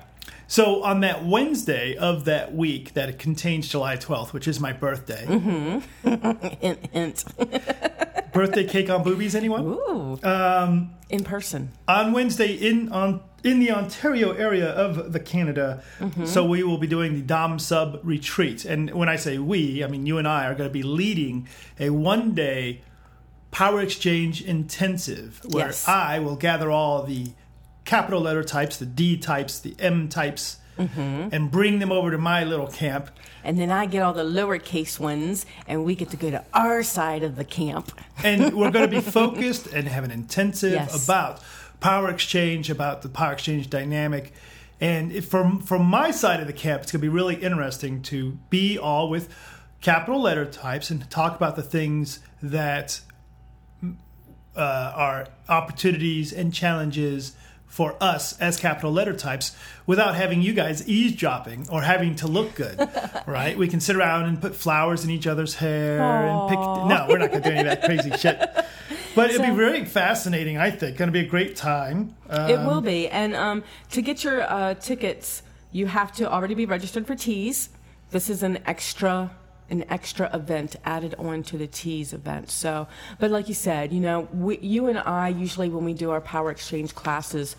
[0.52, 4.74] So on that Wednesday of that week that it contains July 12th, which is my
[4.74, 5.24] birthday,
[6.04, 7.24] Hint, hint.
[8.34, 9.64] birthday cake on boobies, anyone?
[9.64, 10.20] Ooh.
[10.24, 11.70] Um, In person.
[11.88, 15.82] on Wednesday in on in the Ontario area of the Canada.
[16.26, 19.88] So we will be doing the Dom Sub retreat, and when I say we, I
[19.88, 21.48] mean you and I are going to be leading
[21.80, 22.82] a one day
[23.52, 25.88] power exchange intensive where Yes.
[25.88, 27.28] I will gather all the
[27.90, 32.44] capital letter types, the D types, the M types, and bring them over to my
[32.44, 33.10] little camp.
[33.44, 36.84] And then I get all the lowercase ones, and we get to go to our
[36.84, 37.92] side of the camp.
[38.24, 41.04] and we're going to be focused and have an intensive Yes.
[41.04, 41.42] about
[41.80, 44.34] power exchange, about the power exchange dynamic.
[44.80, 48.02] And if from from my side of the camp, it's going to be really interesting
[48.04, 49.28] to be all with
[49.82, 53.02] capital letter types and talk about the things that
[54.56, 57.36] uh, are opportunities and challenges
[57.70, 59.56] for us as capital letter types
[59.86, 62.78] without having you guys eavesdropping or having to look good,
[63.26, 63.58] right?
[63.58, 66.58] We can sit around and put flowers in each other's hair and pick.
[66.60, 68.38] No, we're not going to do any of that crazy shit.
[69.16, 70.98] But it'll be So- very fascinating, I think.
[70.98, 72.16] Going to be a great time.
[72.30, 73.08] Uh, It will be.
[73.08, 77.70] And um, to get your uh, tickets, you have to already be registered for Tease.
[78.12, 79.32] This is an extra
[79.70, 82.50] an extra event added on to the Tease event.
[82.50, 82.88] So,
[83.20, 86.22] but like you said, you know, we, you and I usually when we do our
[86.22, 87.56] power exchange classes,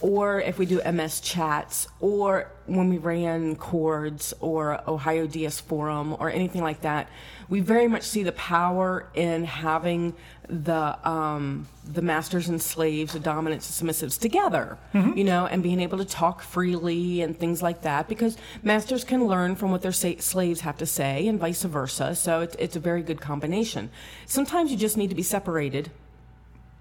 [0.00, 6.14] or if we do MS chats, or when we ran chords or Ohio DS Forum
[6.20, 7.08] or anything like that,
[7.48, 10.14] we very much see the power in having
[10.48, 14.78] the um, the masters and slaves, the dominants and submissives together,
[15.16, 18.08] you know, and being able to talk freely and things like that.
[18.08, 22.14] Because masters can learn from what their sa- slaves have to say, and vice versa.
[22.14, 23.90] So it's it's a very good combination.
[24.26, 25.90] Sometimes you just need to be separated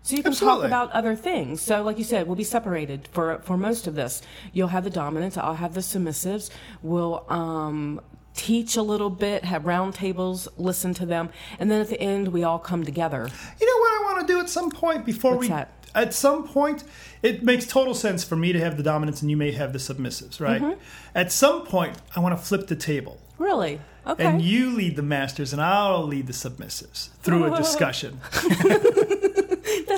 [0.07, 0.61] so you can Absolutely.
[0.61, 1.61] talk about other things.
[1.61, 4.21] So, like you said, we'll be separated for for most of this.
[4.53, 5.37] You'll have the dominants.
[5.37, 6.49] I'll have the submissives.
[6.81, 7.99] We'll um,
[8.33, 12.29] teach a little bit, have round tables, listen to them, and then at the end
[12.29, 13.27] we all come together.
[13.59, 15.47] You know what I want to do at some point before What's we.
[15.49, 15.73] that?
[15.93, 16.85] At some point,
[17.21, 19.79] it makes total sense for me to have the dominants and you may have the
[19.79, 20.61] submissives, right?
[20.61, 20.79] Mm-hmm.
[21.15, 23.19] At some point, I want to flip the table.
[23.39, 23.81] Really?
[24.05, 24.23] Okay.
[24.23, 28.21] And you lead the masters and I'll lead the submissives through a discussion.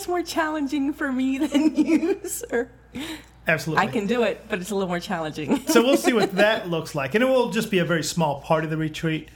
[0.09, 2.69] More challenging for me than you, sir.
[3.47, 3.87] Absolutely.
[3.87, 5.65] I can do it, but it's a little more challenging.
[5.67, 7.15] so we'll see what that looks like.
[7.15, 9.29] And it will just be a very small part of the retreat,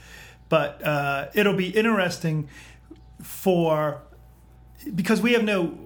[0.48, 2.48] but uh, it'll be interesting
[3.22, 4.02] for
[4.94, 5.78] because we have no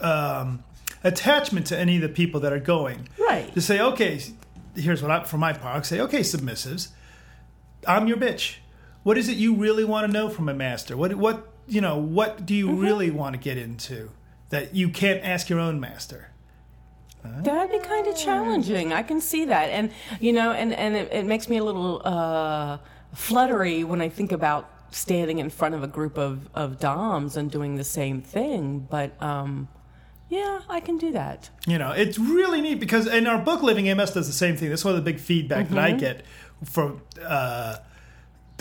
[0.00, 0.62] um,
[1.02, 3.08] attachment to any of the people that are going.
[3.18, 3.52] Right.
[3.54, 4.20] To say, okay,
[4.76, 6.88] here's what I, for my part, I'll say, okay, submissives,
[7.86, 8.56] I'm your bitch.
[9.02, 10.96] What is it you really want to know from a master?
[10.96, 12.80] What, what, you know, what do you Mm-hmm.
[12.80, 14.10] really want to get into
[14.50, 16.28] that you can't ask your own master?
[17.24, 18.92] That'd be kind of challenging.
[18.92, 22.02] I can see that, and you know, and and it, it makes me a little
[22.04, 22.78] uh,
[23.14, 27.48] fluttery when I think about standing in front of a group of of doms and
[27.50, 28.88] doing the same thing.
[28.90, 29.68] But um,
[30.30, 31.48] yeah, I can do that.
[31.64, 34.70] You know, it's really neat because in our book, Living MS does the same thing.
[34.70, 36.24] That's one of the big feedback that I get
[36.64, 37.76] from uh,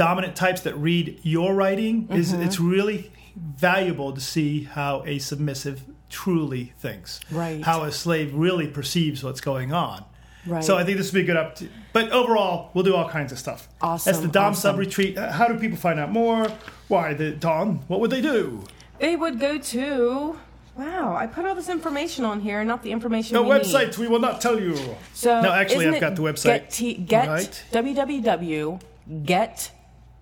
[0.02, 2.08] dominant types that read your writing.
[2.10, 7.62] Is it's really valuable to see how a submissive truly thinks, Right.
[7.64, 10.04] How a slave really perceives what's going on.
[10.46, 10.64] Right.
[10.64, 11.70] So I think this would be a good up to.
[11.94, 13.70] But overall, we'll do all kinds of stuff.
[13.80, 14.62] Awesome, That's the Dom awesome.
[14.72, 15.18] Sub Retreat.
[15.18, 16.48] Uh, How do people find out more?
[16.88, 17.82] Why the Dom?
[17.88, 18.64] What would they do?
[19.00, 20.40] They would go to.
[20.76, 23.36] Wow, I put all this information on here, not the information.
[23.36, 23.98] The we need.
[23.98, 24.76] we will not tell you.
[25.14, 26.44] So No, actually, I've got the website.
[26.44, 27.64] Get, t- get Right.
[27.72, 28.82] www
[29.24, 29.72] get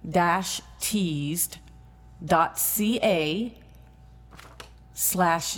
[0.07, 1.57] dash teased
[2.23, 3.53] dot ca
[4.93, 5.57] slash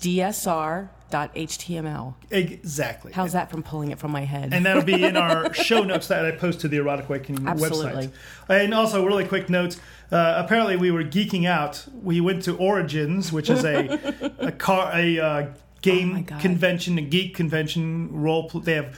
[0.00, 2.14] dsr dot html.
[2.30, 3.12] Exactly.
[3.12, 4.54] How's that from pulling it from my head?
[4.54, 8.06] and that'll be in our show notes that I post to the Erotic Awakening Absolutely.
[8.08, 8.12] website.
[8.48, 9.78] And also, really quick notes.
[10.10, 11.84] Uh, apparently, we were geeking out.
[12.02, 15.46] We went to Origins, which is a a car a uh,
[15.84, 16.40] Oh game God.
[16.40, 18.08] convention, a geek convention.
[18.12, 18.96] Role pl- they have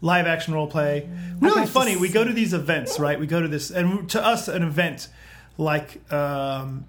[0.00, 1.08] live action role play.
[1.40, 1.96] Really to funny.
[1.96, 3.18] We go to these events, right?
[3.18, 5.08] We go to this, and to us, an event
[5.58, 6.00] like.
[6.12, 6.84] Um,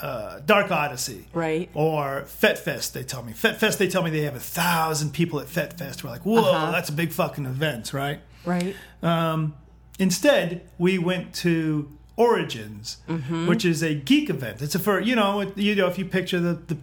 [0.00, 1.68] uh, Dark Odyssey, Right.
[1.74, 3.32] Or Fet Fest, they tell me.
[3.32, 6.04] Fet Fest, they tell me they have a thousand people at Fet Fest.
[6.04, 6.70] We're like, whoa, Uh-huh.
[6.70, 8.20] that's a big fucking event, right?
[8.44, 8.76] right?
[9.02, 9.54] Um,
[9.98, 13.48] instead, we went to Origins, Mm-hmm.
[13.48, 14.62] which is a geek event.
[14.62, 16.78] It's a for you know you know if you picture the the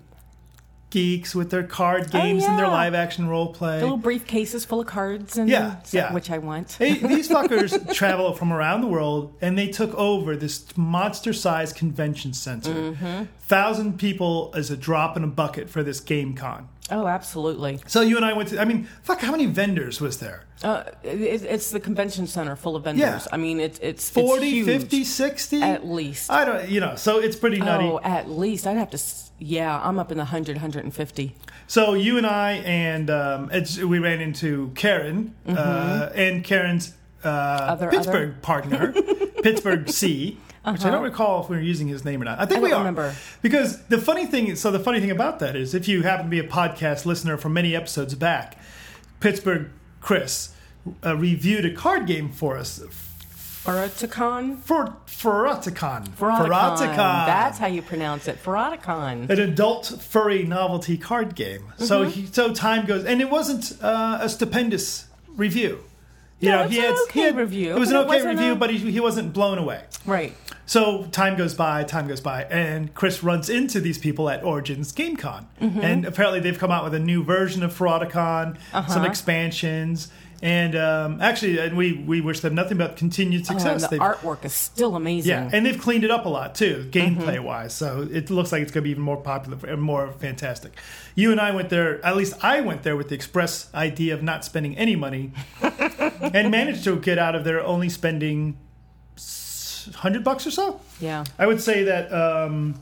[0.96, 3.80] geeks with their card games and their Oh, live action role play.
[3.80, 6.14] The little briefcases full of cards and Yeah, stuff, yeah.
[6.14, 6.72] which I want.
[6.72, 11.76] Hey, these fuckers travel from around the world and they took over this monster sized
[11.76, 12.72] convention center.
[12.74, 13.24] Mm-hmm.
[13.42, 16.70] Thousand people is a drop in a bucket for this game con.
[16.92, 17.80] Oh, absolutely.
[17.88, 20.44] So you and I went to, I mean, fuck, how many vendors was there?
[20.64, 23.02] Uh, it, it's the convention center full of vendors.
[23.02, 23.20] Yeah.
[23.32, 25.62] I mean, it's it's 40, it's huge, 50, 60?
[25.64, 26.30] at least.
[26.30, 27.86] I don't, you know, so it's pretty nutty.
[27.86, 29.00] Oh, at least I'd have to.
[29.40, 31.36] Yeah, I'm up in the 100, 150.
[31.68, 36.94] So you and I and um, it's, we ran into Karen uh, and Karen's
[37.24, 37.70] uh, Mm-hmm.
[37.72, 38.38] Other- Pittsburgh other?
[38.44, 38.92] partner,
[39.44, 40.38] Pittsburgh C,
[40.72, 42.40] which I don't recall if we were using his name or not.
[42.40, 42.60] I think Uh-huh.
[42.60, 42.84] I we don't are.
[42.86, 43.16] remember.
[43.42, 46.30] Because the funny thing, so the funny thing about that is, if you happen to
[46.30, 48.58] be a podcast listener from many episodes back,
[49.20, 49.70] Pittsburgh
[50.02, 50.50] Chris
[51.06, 52.80] uh, reviewed a card game for us.
[53.64, 54.60] Furaticon?
[54.60, 56.08] For Furaticon.
[56.10, 56.96] Furaticon.
[57.26, 58.42] That's how you pronounce it.
[58.44, 59.28] Furaticon.
[59.30, 61.64] an adult furry novelty card game.
[61.78, 62.10] So Mm-hmm.
[62.12, 65.84] he, so time goes, and it wasn't uh, a stupendous review.
[66.40, 68.56] You No, know, he had, okay he had- review, It was an okay review, a-
[68.56, 69.82] but he, he wasn't blown away.
[70.06, 70.36] Right.
[70.66, 74.92] So time goes by, time goes by, and Chris runs into these people at Origins
[74.92, 75.80] GameCon, Mm-hmm.
[75.82, 78.92] and apparently they've come out with a new version of Furaticon, Uh-huh.
[78.92, 80.12] some expansions,
[80.46, 83.82] and um, actually, and we we wish them nothing but continued Oh, success.
[83.84, 85.30] the They've- artwork is still amazing.
[85.32, 86.92] yeah, and they've cleaned it up a lot too, Mm-hmm.
[87.22, 87.74] gameplay wise.
[87.74, 90.74] So it looks like it's going to be even more popular and more fantastic.
[91.16, 92.06] You and I went there.
[92.06, 95.32] At least I went there with the express idea of not spending any money,
[95.62, 98.58] and managed to get out of there only spending
[99.96, 100.80] hundred bucks or so.
[101.00, 101.24] yeah.
[101.40, 102.82] I would say that um,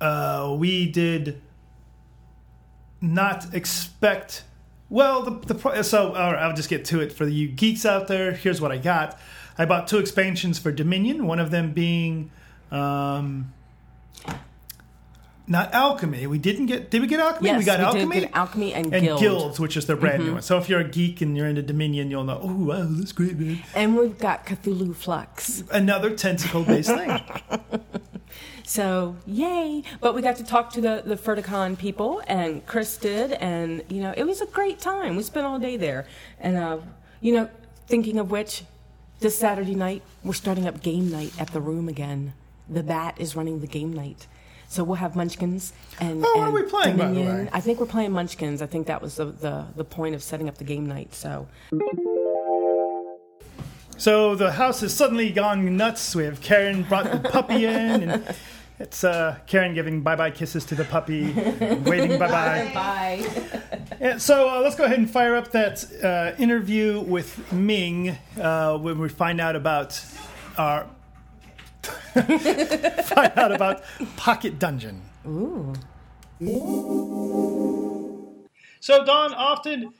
[0.00, 1.40] uh, we did
[3.00, 4.44] not expect.
[4.90, 8.32] Well, the, the so right, I'll just get to it for you geeks out there.
[8.32, 9.18] Here's what I got.
[9.56, 11.26] I bought two expansions for Dominion.
[11.26, 12.30] One of them being
[12.72, 13.52] um,
[15.46, 16.26] not alchemy.
[16.26, 16.90] We didn't get.
[16.90, 17.48] Did we get alchemy?
[17.48, 18.20] Yes, we got did alchemy.
[18.20, 19.20] get alchemy and, and guild.
[19.20, 20.42] guilds, which is their brand new one.
[20.42, 22.40] So if you're a geek and you're into Dominion, you'll know.
[22.42, 23.62] Oh, wow, that's great, man!
[23.74, 25.68] And we've got Cthulhu Fluxx.
[25.70, 27.20] Another tentacle-based thing.
[28.64, 29.82] So yay!
[30.00, 34.02] But we got to talk to the the Furaticon people, and Chris did, and you
[34.02, 35.16] know it was a great time.
[35.16, 36.06] We spent all day there,
[36.38, 36.78] and uh,
[37.20, 37.48] you know,
[37.86, 38.64] thinking of which,
[39.20, 42.32] this Saturday night we're starting up game night at the room again.
[42.68, 44.26] The Bat is running the game night.
[44.68, 47.44] So we'll have Munchkins and, Oh, what are and we playing, by the Dominion.
[47.46, 47.50] way?
[47.52, 48.62] I think we're playing Munchkins.
[48.62, 51.12] I think that was the, the, the point of setting up the game night.
[51.12, 51.48] So
[54.00, 56.16] So the house has suddenly gone nuts.
[56.16, 58.34] We have Karen brought the puppy in, and
[58.78, 61.24] it's uh, Karen giving bye bye kisses to the puppy,
[61.84, 63.20] waving bye bye.
[64.00, 64.16] bye.
[64.16, 68.98] So uh, let's go ahead and fire up that uh, interview with Ming uh, when
[68.98, 70.02] we find out about
[70.56, 70.86] our
[72.14, 73.82] find out about
[74.16, 75.02] Pocket Dungeon.
[75.26, 75.74] Ooh.
[78.80, 79.92] So, Dawn, often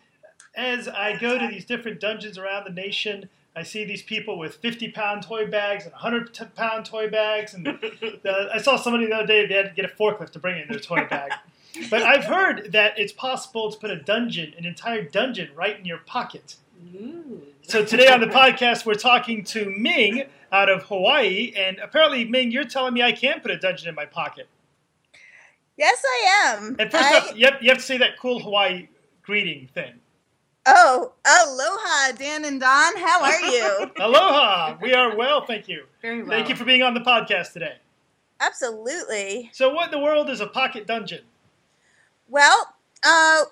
[0.55, 4.57] as I go to these different dungeons around the nation, I see these people with
[4.57, 7.55] 50 pound toy bags and 100 pound toy bags.
[7.55, 7.67] And
[8.23, 10.61] the, I saw somebody the other day, they had to get a forklift to bring
[10.61, 11.33] in their toy bag.
[11.89, 15.85] But I've heard that it's possible to put a dungeon, an entire dungeon, right in
[15.85, 16.57] your pocket.
[17.63, 21.53] So today on the podcast, we're talking to Ming out of Hawaii.
[21.57, 24.49] And apparently, Ming, you're telling me I can put a dungeon in my pocket.
[25.77, 26.77] Yes, I am.
[26.79, 28.89] And first I- off, you have, you have to say that cool Hawaii
[29.23, 29.95] greeting thing.
[30.66, 32.96] Oh, aloha, Dan and Dawn.
[32.96, 33.90] How are you?
[33.99, 34.77] Aloha.
[34.83, 35.85] We are well, thank you.
[36.03, 36.31] Very well.
[36.31, 37.77] Thank you for being on the podcast today.
[38.40, 39.51] Absolutely.
[39.53, 41.23] So, what in the world is a pocket dungeon?
[42.29, 43.44] Well, uh,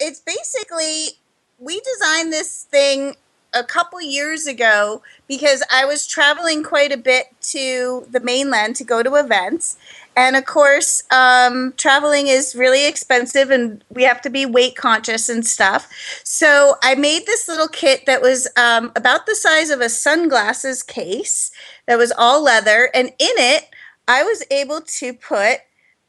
[0.00, 1.18] it's basically
[1.58, 3.16] we designed this thing
[3.54, 8.84] a couple years ago because I was traveling quite a bit to the mainland to
[8.84, 9.78] go to events.
[10.16, 15.28] And of course, um, traveling is really expensive and we have to be weight conscious
[15.28, 15.88] and stuff.
[16.24, 20.82] So I made this little kit that was um, about the size of a sunglasses
[20.82, 21.50] case
[21.86, 22.90] that was all leather.
[22.92, 23.68] And in it,
[24.08, 25.58] I was able to put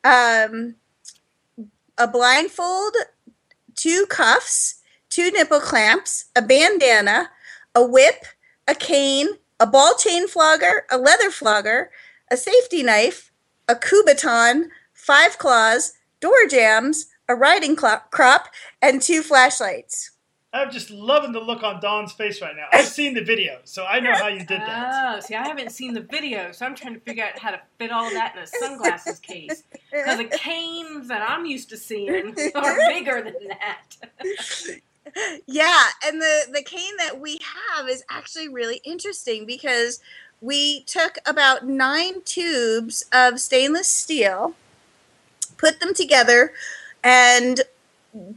[0.04, 0.76] um,
[1.98, 2.96] a blindfold,
[3.76, 4.79] two cuffs,
[5.10, 7.30] two nipple clamps, a bandana,
[7.76, 8.26] a whip,
[8.68, 9.28] a cane,
[9.60, 11.92] a ball chain flogger, a leather flogger,
[12.32, 13.32] a safety knife,
[13.68, 18.48] a kubaton, five claws, door jams, a riding clo- crop,
[18.82, 20.12] and two flashlights.
[20.52, 22.66] I'm just loving the look on Dawn's face right now.
[22.74, 25.16] I've seen the video, so I know how you did that.
[25.16, 27.62] Oh, see, I haven't seen the video, so I'm trying to figure out how to
[27.78, 29.64] fit all that in a sunglasses case.
[29.92, 34.80] Because the canes that I'm used to seeing are bigger than that.
[35.48, 37.40] Yeah, and the the cane that we
[37.78, 40.00] have is actually really interesting because
[40.42, 44.56] we took about nine tubes of stainless steel
[45.60, 46.54] put them together
[47.04, 47.62] and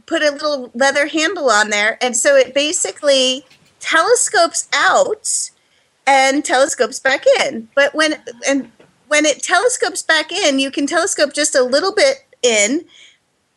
[0.05, 1.97] put a little leather handle on there.
[2.03, 3.45] And so it basically
[3.79, 5.49] telescopes out
[6.05, 7.69] and telescopes back in.
[7.73, 8.71] But when and
[9.07, 12.85] when it telescopes back in, you can telescope just a little bit in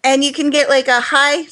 [0.03, 1.45] and you can get like a high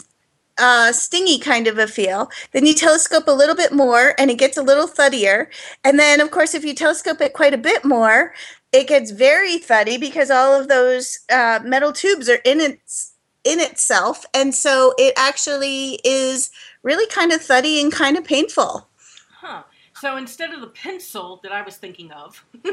[0.58, 2.30] uh, stingy kind of a feel.
[2.52, 5.50] Then you telescope a little bit more and it gets a little thuddier.
[5.82, 8.34] And then, of course, if you telescope it quite a bit more,
[8.72, 13.12] it gets very thuddy because all of those uh, metal tubes are in its
[13.44, 16.50] in itself, and so it actually is
[16.82, 18.88] really kind of thuddy and kind of painful.
[19.30, 19.64] Huh.
[20.00, 22.44] So instead of the pencil that I was thinking of,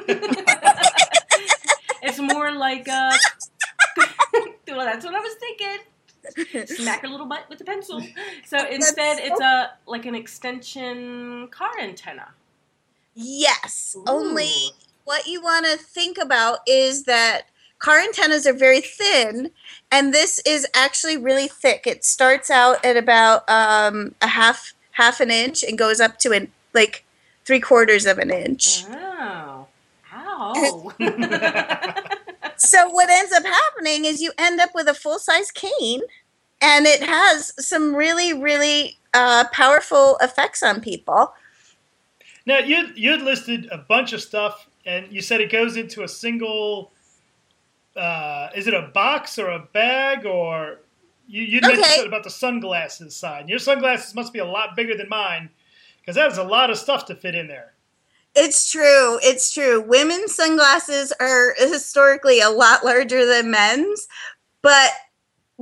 [2.02, 3.12] it's more like a.
[4.68, 5.80] well, that's what I was thinking.
[6.66, 8.02] Smack a little butt with the pencil.
[8.46, 12.30] So instead, so- it's a like an extension car antenna.
[13.14, 14.04] Yes, Ooh.
[14.08, 14.52] only
[15.04, 17.42] what you want to think about is that
[17.80, 19.52] car antennas are very thin,
[19.92, 21.86] and this is actually really thick.
[21.86, 26.32] It starts out at about um, a half half an inch and goes up to
[26.32, 27.04] an like
[27.46, 28.86] three quarters of an inch.
[28.90, 29.68] Oh.
[30.14, 30.94] Ow.
[32.62, 36.02] so what ends up happening is you end up with a full size cane,
[36.62, 41.34] and it has some really really uh, powerful effects on people.
[42.46, 46.04] Now you you had listed a bunch of stuff, and you said it goes into
[46.04, 46.92] a single.
[47.96, 50.80] Uh, is it a box or a bag or
[51.28, 51.96] you, you mentioned Okay.
[51.96, 53.50] something about the sunglasses side.
[53.50, 55.50] Your sunglasses must be a lot bigger than mine
[56.00, 57.74] because that is a lot of stuff to fit in there.
[58.36, 59.20] It's true.
[59.22, 59.82] It's true.
[59.82, 64.08] Women's sunglasses are historically a lot larger than men's,
[64.62, 64.92] but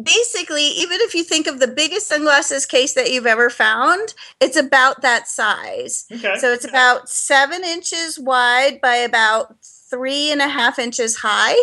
[0.02, 4.58] basically, even if you think of the biggest sunglasses case that you've ever found, it's
[4.58, 6.06] about that size.
[6.12, 6.36] Okay.
[6.38, 11.58] So it's about seven inches wide by about three and a half inches high,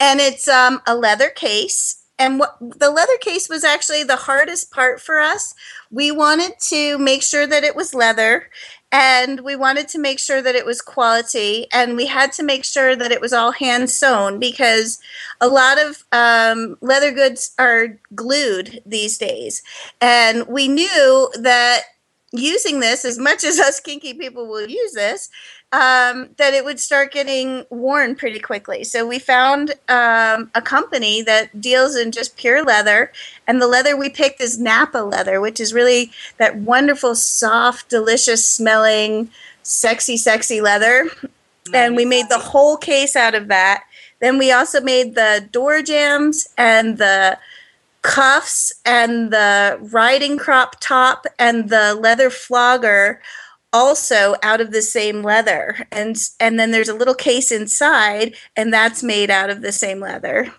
[0.00, 2.02] and it's um, a leather case.
[2.18, 5.54] And what the leather case was actually the hardest part for us.
[5.90, 8.50] We wanted to make sure that it was leather,
[8.94, 12.64] and we wanted to make sure that it was quality, and we had to make
[12.64, 15.00] sure that it was all hand sewn because
[15.40, 19.64] a lot of um, leather goods are glued these days,
[20.00, 21.80] and we knew that
[22.34, 25.30] using this as much as us kinky people will use this
[25.72, 28.84] um, that it would start getting worn pretty quickly.
[28.84, 33.12] So we found um, a company that deals in just pure leather
[33.46, 38.46] and the leather we picked is napa leather which is really that wonderful soft delicious
[38.46, 39.30] smelling
[39.62, 41.08] sexy sexy leather.
[41.72, 43.84] And we made the whole case out of that.
[44.20, 47.38] Then we also made the door jams and the
[48.04, 53.20] cuffs and the riding crop top and the leather flogger
[53.72, 55.88] also out of the same leather.
[55.90, 60.00] And and then there's a little case inside and that's made out of the same
[60.00, 60.52] leather.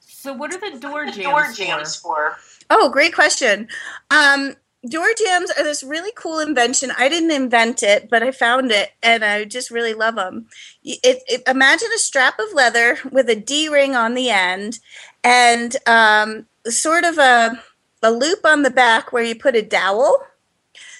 [0.00, 1.52] So what are the door jams, door for?
[1.54, 2.36] jams for?
[2.68, 3.68] oh great question.
[4.10, 4.54] Um
[4.86, 6.92] door jams are this really cool invention.
[6.98, 10.46] I didn't invent it but i found it and i just really love them
[10.82, 14.80] it, it, imagine a strap of leather with a d-ring on the end
[15.24, 17.60] and um, sort of a,
[18.02, 20.24] a loop on the back where you put a dowel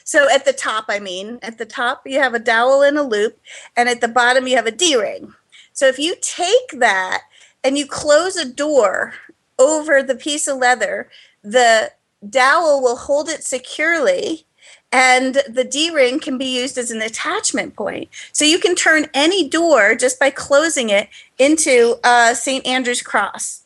[0.05, 3.03] so at the top i mean at the top you have a dowel and a
[3.03, 3.39] loop
[3.77, 5.33] and at the bottom you have a d-ring
[5.73, 7.23] so if you take that
[7.65, 9.15] and you close a door
[9.59, 11.09] over the piece of leather
[11.43, 11.93] the
[12.29, 14.45] dowel will hold it securely
[14.93, 18.11] and the D-ring can be used as an attachment point.
[18.33, 21.09] So you can turn any door just by closing it
[21.39, 22.67] into uh, a St.
[22.67, 23.62] Andrew's cross.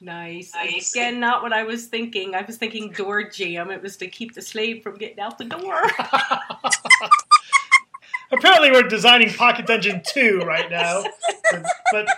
[0.00, 0.52] Nice.
[0.54, 0.92] Nice.
[0.92, 2.34] Again, not what I was thinking.
[2.34, 3.70] I was thinking door jam.
[3.70, 5.80] It was to keep the slave from getting out the door.
[8.32, 11.04] Apparently, we're designing Pocket Dungeon 2 right now.
[11.92, 12.08] But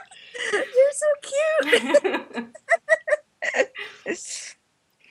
[0.52, 2.46] You're so cute.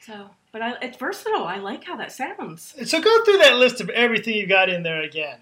[0.01, 1.45] so, but I, it's versatile.
[1.45, 2.75] I like how that sounds.
[2.85, 5.37] so go through that list of everything you got in there again.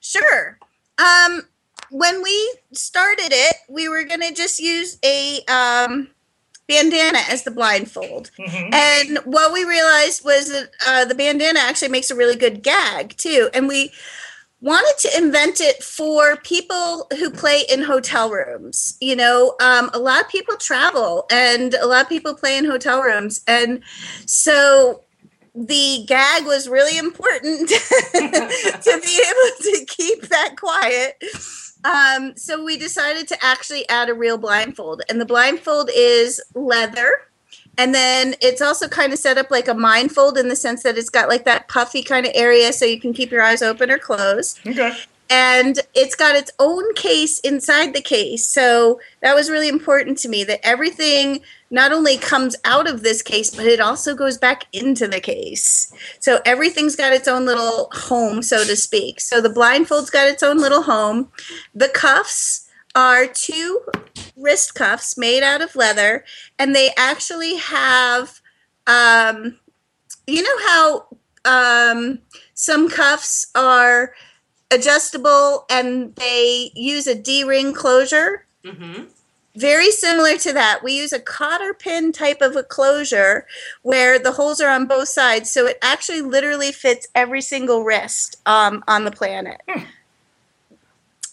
[0.00, 0.58] Sure.
[0.98, 1.42] Um,
[1.90, 6.08] when we started it, we were going to just use a um,
[6.68, 8.30] bandana as the blindfold.
[8.38, 8.72] Mhm.
[8.74, 13.16] And what we realized was that uh, the bandana actually makes a really good gag
[13.16, 13.48] too.
[13.54, 13.90] And we
[14.60, 18.96] wanted to invent it for people who play in hotel rooms.
[19.00, 22.64] You know, um, a lot of people travel and a lot of people play in
[22.64, 23.40] hotel rooms.
[23.46, 23.82] And
[24.26, 25.04] so
[25.54, 27.68] the gag was really important
[28.12, 31.22] to be able to keep that quiet.
[31.84, 37.22] Um, so we decided to actually add a real blindfold, and the blindfold is leather.
[37.76, 40.98] And then it's also kind of set up like a mindfold in the sense that
[40.98, 43.90] it's got like that puffy kind of area so you can keep your eyes open
[43.90, 44.58] or closed.
[44.66, 44.92] Okay.
[45.30, 48.46] and it's got its own case inside the case.
[48.46, 53.22] So that was really important to me that everything not only comes out of this
[53.22, 55.92] case, but it also goes back into the case.
[56.20, 59.20] So everything's got its own little home, so to speak.
[59.20, 61.30] So the blindfold's got its own little home.
[61.74, 63.82] The cuffs are two
[64.36, 66.24] wrist cuffs made out of leather,
[66.58, 68.40] and they actually have,
[68.86, 69.58] um,
[70.26, 71.06] you know how
[71.44, 72.18] um,
[72.54, 74.14] some cuffs are
[74.70, 78.46] adjustable and they use a D ring closure.
[78.64, 79.04] Mm-hmm.
[79.58, 80.84] Very similar to that.
[80.84, 83.44] We use a cotter pin type of a closure
[83.82, 85.50] where the holes are on both sides.
[85.50, 89.60] So it actually literally fits every single wrist um, on the planet.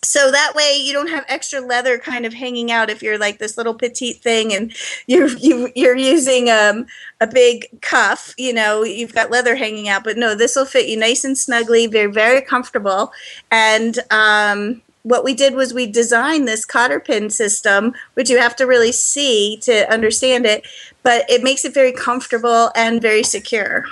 [0.01, 3.38] So that way you don't have extra leather kind of hanging out if you're like
[3.38, 4.76] this little petite thing and
[5.07, 6.88] you're you, you're using um,
[7.21, 8.34] a big cuff.
[8.38, 11.38] You know you've got leather hanging out, but no, this will fit you nice and
[11.38, 11.88] snugly.
[11.88, 13.11] Very very comfortable.
[13.51, 18.56] And um, what we did was we designed this cotter pin system, which you have
[18.56, 20.66] to really see to understand it,
[21.03, 23.86] but it makes it very comfortable and very secure.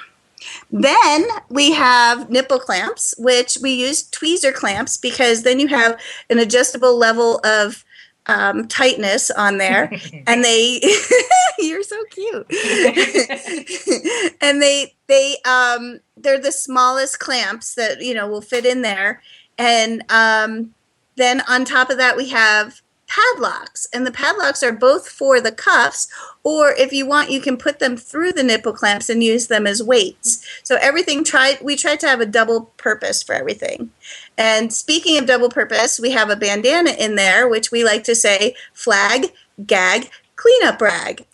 [0.71, 5.99] Then we have nipple clamps, which we use tweezer clamps because then you have
[6.31, 7.85] an adjustable level of
[8.25, 9.93] um, tightness on there,
[10.27, 10.81] and they
[11.59, 12.47] you're so cute,
[14.41, 19.21] and they they um, they're the smallest clamps that you know will fit in there,
[19.59, 20.73] and um,
[21.15, 25.51] then on top of that we have padlocks and the padlocks are both for the
[25.51, 26.07] cuffs
[26.43, 29.67] or if you want you can put them through the nipple clamps and use them
[29.67, 30.43] as weights.
[30.63, 33.91] So everything tried we tried to have a double purpose for everything.
[34.37, 38.15] And speaking of double purpose we have a bandana in there which we like to
[38.15, 39.27] say flag
[39.67, 41.25] gag cleanup rag.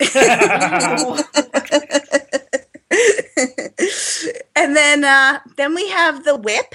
[4.60, 6.74] And then uh, then we have the whip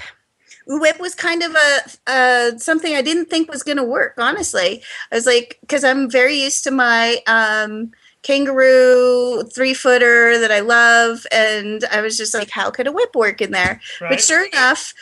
[0.66, 4.14] whip was kind of a uh, something I didn't think was going to work.
[4.18, 7.92] Honestly, I was like, because I'm very used to my um,
[8.22, 13.14] kangaroo three footer that I love, and I was just like, how could a whip
[13.14, 13.80] work in there?
[14.00, 14.10] Right.
[14.10, 14.92] But sure enough,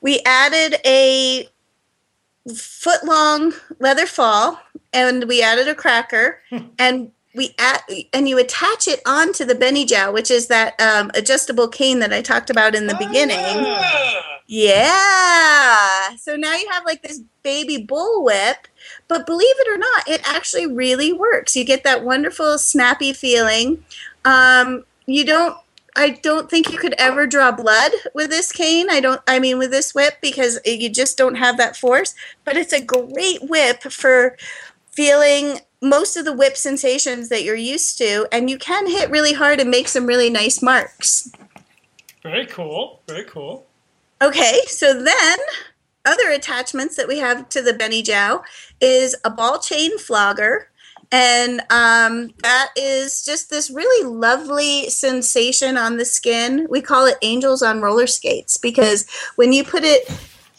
[0.00, 1.48] we added a
[2.54, 4.60] foot long leather fall,
[4.92, 6.40] and we added a cracker,
[6.78, 7.82] and we add
[8.12, 12.12] and you attach it onto the Benny Jow, which is that um, adjustable cane that
[12.12, 13.36] I talked about in the beginning.
[13.38, 14.35] Ah.
[14.46, 16.16] Yeah.
[16.16, 18.56] So now you have like this baby bullwhip,
[19.08, 21.56] but believe it or not, it actually really works.
[21.56, 23.84] You get that wonderful snappy feeling.
[24.24, 25.56] Um, you don't.
[25.98, 28.88] I don't think you could ever draw blood with this cane.
[28.90, 29.20] I don't.
[29.26, 32.14] I mean, with this whip because you just don't have that force.
[32.44, 34.36] But it's a great whip for
[34.90, 39.32] feeling most of the whip sensations that you're used to, and you can hit really
[39.32, 41.30] hard and make some really nice marks.
[42.22, 43.02] Very cool.
[43.06, 43.66] Very cool.
[44.22, 45.38] Okay, so then
[46.06, 48.42] other attachments that we have to the Benny Jow
[48.80, 50.70] is a ball chain flogger.
[51.12, 56.66] And um, that is just this really lovely sensation on the skin.
[56.70, 59.06] We call it angels on roller skates because
[59.36, 60.10] when you put it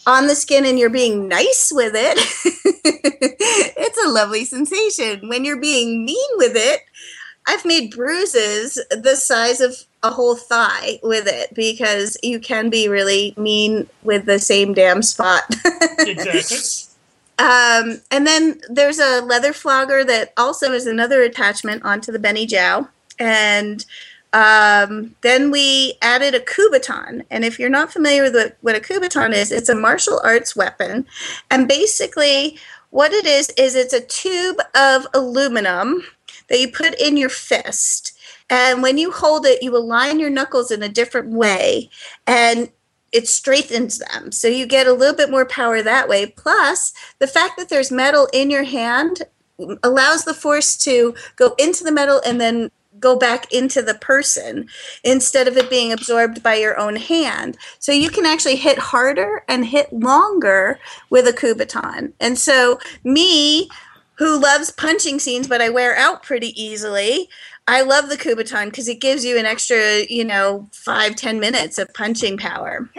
[0.06, 2.18] on the skin and you're being nice with it,
[3.78, 5.28] it's a lovely sensation.
[5.28, 6.82] When you're being mean with it,
[7.48, 12.88] I've made bruises the size of a whole thigh with it because you can be
[12.88, 15.44] really mean with the same damn spot.
[16.00, 16.84] Exactly.
[17.40, 22.48] Um, and then there's a leather flogger that also is another attachment onto the Benny
[22.48, 22.88] Jow.
[23.20, 23.86] And
[24.34, 27.26] um, then we added a kubaton.
[27.30, 30.56] And if you're not familiar with what, what a kubaton is, it's a martial arts
[30.56, 31.06] weapon.
[31.52, 32.58] And basically,
[32.90, 36.04] what it is, is it's a tube of aluminum
[36.50, 38.17] that you put in your fist.
[38.50, 41.90] And when you hold it, you align your knuckles in a different way.
[42.26, 42.72] And
[43.12, 44.32] it strengthens them.
[44.32, 46.26] So you get a little bit more power that way.
[46.26, 49.24] Plus, the fact that there's metal in your hand
[49.82, 52.70] allows the force to go into the metal and then
[53.00, 54.68] go back into the person
[55.04, 57.58] instead of it being absorbed by your own hand.
[57.80, 60.80] So you can actually hit harder and hit longer
[61.10, 62.14] with a kubaton.
[62.20, 63.70] And so me
[64.18, 67.30] who loves punching scenes but I wear out pretty easily,
[67.68, 71.78] I love the Kubaton because it gives you an extra, you know, five, ten minutes
[71.78, 72.90] of punching power.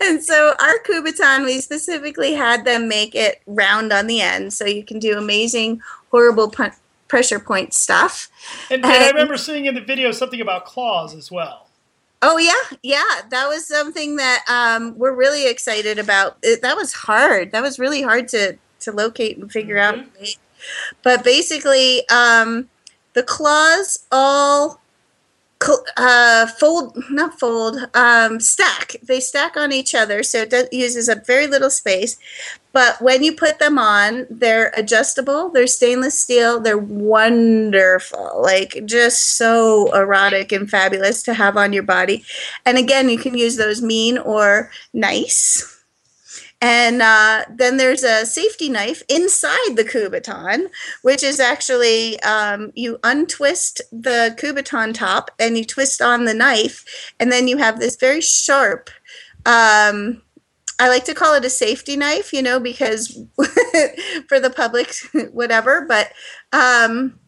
[0.00, 4.66] and so our Kubaton, we specifically had them make it round on the end so
[4.66, 6.72] you can do amazing, horrible pun-
[7.08, 8.28] pressure point stuff.
[8.70, 11.67] And, and I Um, remember seeing in the video something about claws as well.
[12.20, 16.36] Oh yeah, yeah, that was something that um, we're really excited about.
[16.42, 17.52] It, that was hard.
[17.52, 19.98] That was really hard to to locate and figure out.
[21.02, 22.68] But basically, um,
[23.14, 24.80] the claws all
[25.96, 28.96] uh, fold, not fold, um, stack.
[29.02, 32.16] They stack on each other, so it does, uses up very little space.
[32.72, 35.48] But when you put them on, they're adjustable.
[35.48, 36.60] They're stainless steel.
[36.60, 42.24] They're wonderful, like just so erotic and fabulous to have on your body.
[42.64, 45.77] And again, you can use those mean or nice.
[46.60, 50.66] And uh, then there's a safety knife inside the Kubaton,
[51.02, 57.12] which is actually um, you untwist the Kubaton top and you twist on the knife,
[57.20, 58.90] and then you have this very sharp.
[59.46, 60.22] Um,
[60.80, 63.08] I like to call it a safety knife, you know, because
[64.28, 64.94] for the public,
[65.32, 65.86] whatever.
[65.88, 66.12] But
[66.52, 67.20] um,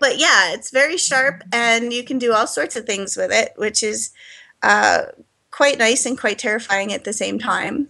[0.00, 3.52] but yeah, it's very sharp, and you can do all sorts of things with it,
[3.56, 4.10] which is
[4.62, 5.02] uh,
[5.50, 7.88] quite nice and quite terrifying at the same time.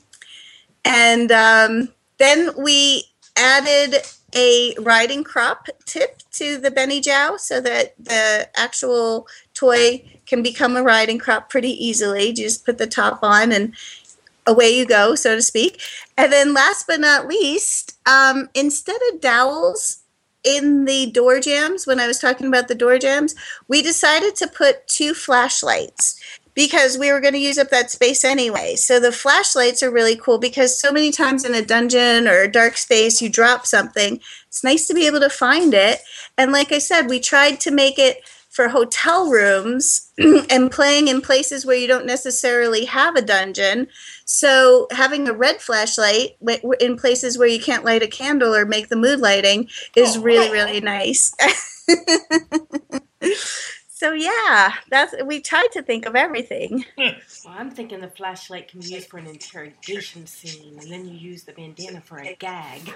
[0.84, 3.04] And um, then we
[3.36, 3.96] added
[4.34, 10.76] a riding crop tip to the Benny Jow so that the actual toy can become
[10.76, 12.28] a riding crop pretty easily.
[12.28, 13.74] You just put the top on and
[14.46, 15.80] away you go, so to speak.
[16.16, 20.02] And then last but not least, um, instead of dowels
[20.44, 23.34] in the door jams, when I was talking about the door jams,
[23.66, 26.20] we decided to put two flashlights
[26.58, 28.74] because we were going to use up that space anyway.
[28.74, 32.50] So the flashlights are really cool because so many times in a dungeon or a
[32.50, 34.18] dark space, you drop something.
[34.48, 36.00] It's nice to be able to find it.
[36.36, 40.10] And like I said, we tried to make it for hotel rooms
[40.50, 43.86] and playing in places where you don't necessarily have a dungeon.
[44.24, 46.38] So having a red flashlight
[46.80, 50.22] in places where you can't light a candle or make the mood lighting is oh,
[50.22, 51.32] really, really nice.
[53.98, 56.84] So yeah, that's we tried to think of everything.
[56.96, 57.16] well,
[57.48, 61.42] I'm thinking the flashlight can be used for an interrogation scene, and then you use
[61.42, 62.94] the bandana for a gag.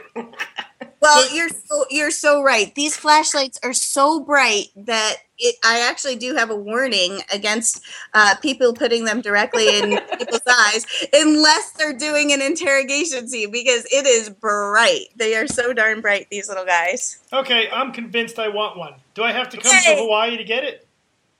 [1.00, 2.72] well, you're so you're so right.
[2.76, 7.82] These flashlights are so bright that it, I actually do have a warning against
[8.14, 13.86] uh, people putting them directly in people's eyes unless they're doing an interrogation scene because
[13.86, 15.07] it is bright.
[15.16, 16.28] They are so darn bright.
[16.30, 17.18] These little guys.
[17.32, 18.94] Okay, I'm convinced I want one.
[19.14, 19.96] Do I have to come hey.
[19.96, 20.86] to Hawaii to get it?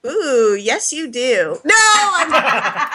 [0.05, 1.59] Ooh, yes, you do.
[1.63, 2.91] No, I'm not.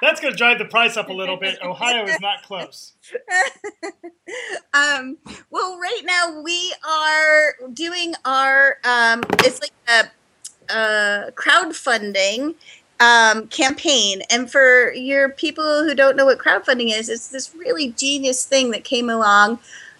[0.00, 1.58] that's going to drive the price up a little bit.
[1.62, 2.94] Ohio is not close.
[4.74, 5.18] um,
[5.50, 8.78] well, right now we are doing our.
[8.84, 12.54] Um, it's like a, a crowdfunding
[12.98, 14.22] um, campaign.
[14.30, 18.70] And for your people who don't know what crowdfunding is, it's this really genius thing
[18.70, 19.58] that came along.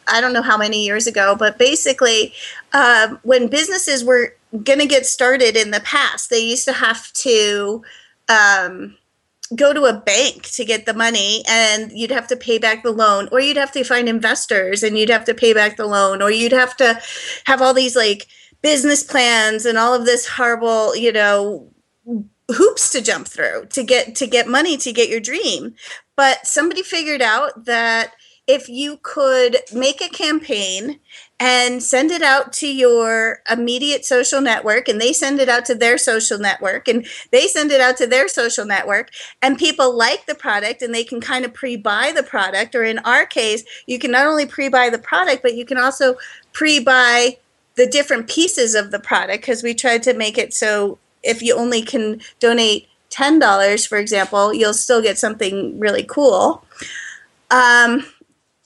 [0.09, 2.33] I don't know how many years ago, but basically,
[2.73, 6.31] um, when businesses were going to get started in the past.
[6.31, 7.83] They used to have to
[8.29, 8.97] um,
[9.57, 12.93] go to a bank to get the money and you'd have to pay back the
[12.93, 16.23] loan, or you'd have to find investors and you'd have to pay back the loan,
[16.23, 17.01] or you'd have to
[17.45, 18.27] have all these like
[18.63, 21.69] business plans and all of this horrible, you know,
[22.51, 25.75] hoops to jump through to get to get money to get your dream.
[26.17, 28.13] But somebody figured out that
[28.47, 30.99] if you could make a campaign
[31.45, 35.75] and send it out to your immediate social network and they send it out to
[35.75, 39.11] their social network and they send it out to their social network
[39.43, 43.01] and people like the product and they can kind of pre-buy the product or in
[43.01, 46.15] our case you can not only pre-buy the product but you can also
[46.53, 47.37] pre-buy
[47.75, 51.57] the different pieces of the product because we tried to make it so if you
[51.57, 56.65] only can donate $10 for example you'll still get something really cool.
[57.51, 58.07] Um,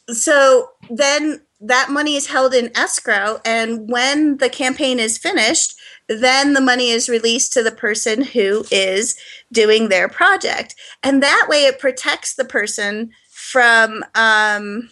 [0.09, 5.75] so then that money is held in escrow and when the campaign is finished
[6.09, 9.17] then the money is released to the person who is
[9.53, 10.75] doing their project.
[11.03, 14.89] And that way it protects the person from um,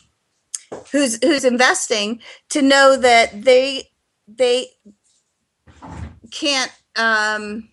[0.91, 3.91] who's who's investing to know that they
[4.27, 4.69] they
[6.31, 7.69] can't um,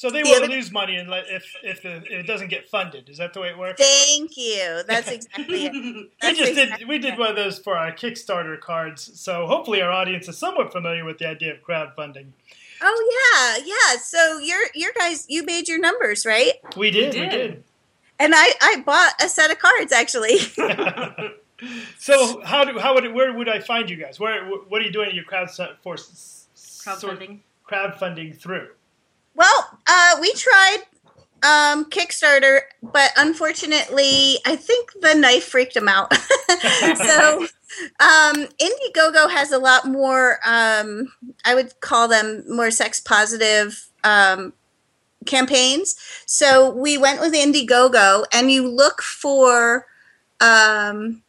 [0.00, 3.10] so they the won't other, lose money if if, the, if it doesn't get funded.
[3.10, 3.82] Is that the way it works?
[3.82, 4.80] Thank you.
[4.88, 6.10] That's exactly it.
[6.22, 9.20] That's we just exactly did we did one of those for our Kickstarter cards.
[9.20, 12.28] So hopefully our audience is somewhat familiar with the idea of crowdfunding.
[12.80, 14.00] Oh yeah, yeah.
[14.00, 16.54] So your your guys, you made your numbers, right?
[16.78, 17.12] We did.
[17.12, 17.32] We did.
[17.32, 17.64] We did.
[18.18, 20.38] And I I bought a set of cards actually.
[21.98, 24.18] so how do how would it, where would I find you guys?
[24.18, 27.40] Where what are you doing at your crowd for crowdfunding?
[27.70, 28.68] crowdfunding through.
[29.34, 30.78] Well, uh, we tried
[31.42, 36.14] um, Kickstarter, but unfortunately, I think the knife freaked him out.
[36.96, 37.46] so,
[38.00, 40.38] um, Indiegogo has a lot more.
[40.44, 41.12] Um,
[41.44, 44.52] I would call them more sex positive um,
[45.26, 45.96] campaigns.
[46.26, 49.86] So we went with Indiegogo, and you look for.
[50.40, 51.22] Um,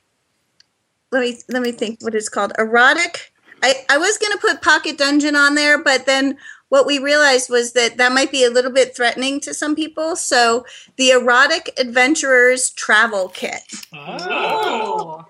[1.12, 2.54] let me let me think what it's called.
[2.58, 3.32] Erotic.
[3.64, 6.38] I, I was gonna put Pocket Dungeon on there, but then
[6.72, 10.16] what we realized was that that might be a little bit threatening to some people.
[10.16, 10.66] So
[10.96, 13.62] the erotic adventurers travel kit.
[13.94, 15.26] Oh.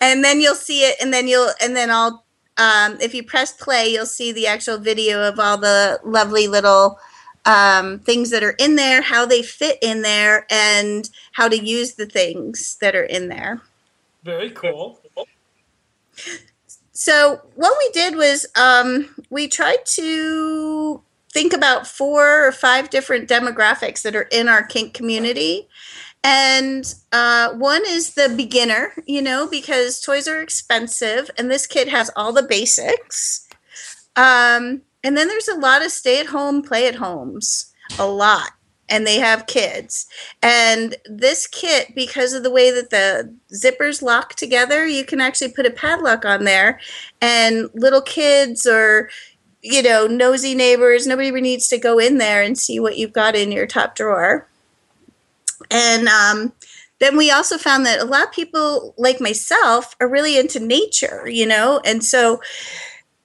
[0.00, 2.24] and then you'll see it and then you'll and then I'll
[2.56, 7.00] um, if you press play you'll see the actual video of all the lovely little
[7.46, 11.94] um, things that are in there, how they fit in there, and how to use
[11.94, 13.60] the things that are in there.
[14.22, 15.00] Very cool.
[17.00, 23.26] So what we did was um, we tried to think about four or five different
[23.26, 25.66] demographics that are in our kink community.
[26.22, 31.88] And uh, one is the beginner, you know, because toys are expensive, and this kit
[31.88, 33.48] has all the basics.
[34.16, 38.50] Um, and then there's a lot of stay at home, play at homes, a lot.
[38.90, 40.06] And they have kids.
[40.42, 45.52] And this kit, because of the way that the zippers lock together, you can actually
[45.52, 46.80] put a padlock on there.
[47.20, 49.08] And little kids or,
[49.62, 53.36] you know, nosy neighbors, nobody needs to go in there and see what you've got
[53.36, 54.48] in your top drawer.
[55.70, 56.52] And um,
[56.98, 61.28] then we also found that a lot of people, like myself, are really into nature,
[61.28, 61.80] you know?
[61.84, 62.40] And so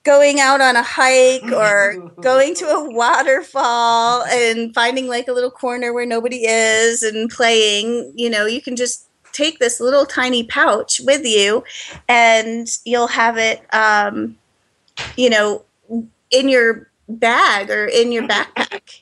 [0.06, 5.50] going out on a hike or going to a waterfall and finding like a little
[5.50, 10.44] corner where nobody is and playing, you know, you can just take this little tiny
[10.44, 11.64] pouch with you
[12.08, 14.38] and you'll have it, um,
[15.16, 15.64] you know,
[16.30, 19.00] in your bag or in your backpack.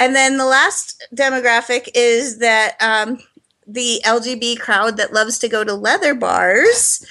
[0.00, 3.20] And then the last demographic is that um,
[3.66, 7.06] the LGB crowd that loves to go to leather bars.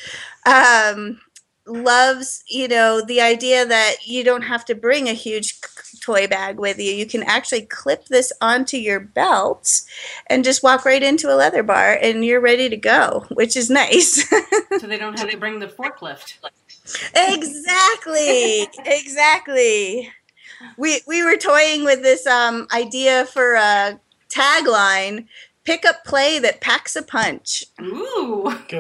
[0.46, 1.22] Um,
[1.70, 5.60] loves, you know, the idea that you don't have to bring a huge
[6.02, 6.92] toy bag with you.
[6.92, 9.82] You can actually clip this onto your belt
[10.28, 13.70] and just walk right into a leather bar and you're ready to go, which is
[13.70, 14.28] nice.
[14.80, 16.38] so they don't have to bring the forklift.
[17.16, 18.68] exactly.
[18.86, 20.12] exactly.
[20.78, 24.00] We we were toying with this um, idea for a
[24.30, 25.28] tagline
[25.64, 27.64] pick up play that packs a punch.
[27.82, 28.53] Ooh.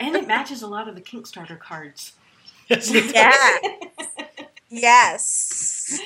[0.00, 2.12] And it matches a lot of the Kickstarter cards.
[2.68, 3.58] Yes, Yeah.
[4.70, 6.00] yes.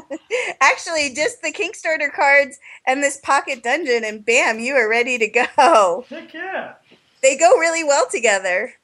[0.60, 5.26] Actually, just the Kickstarter cards and this pocket dungeon, and bam, you are ready to
[5.26, 6.04] go.
[6.10, 6.74] Heck yeah.
[7.22, 8.74] They go really well together.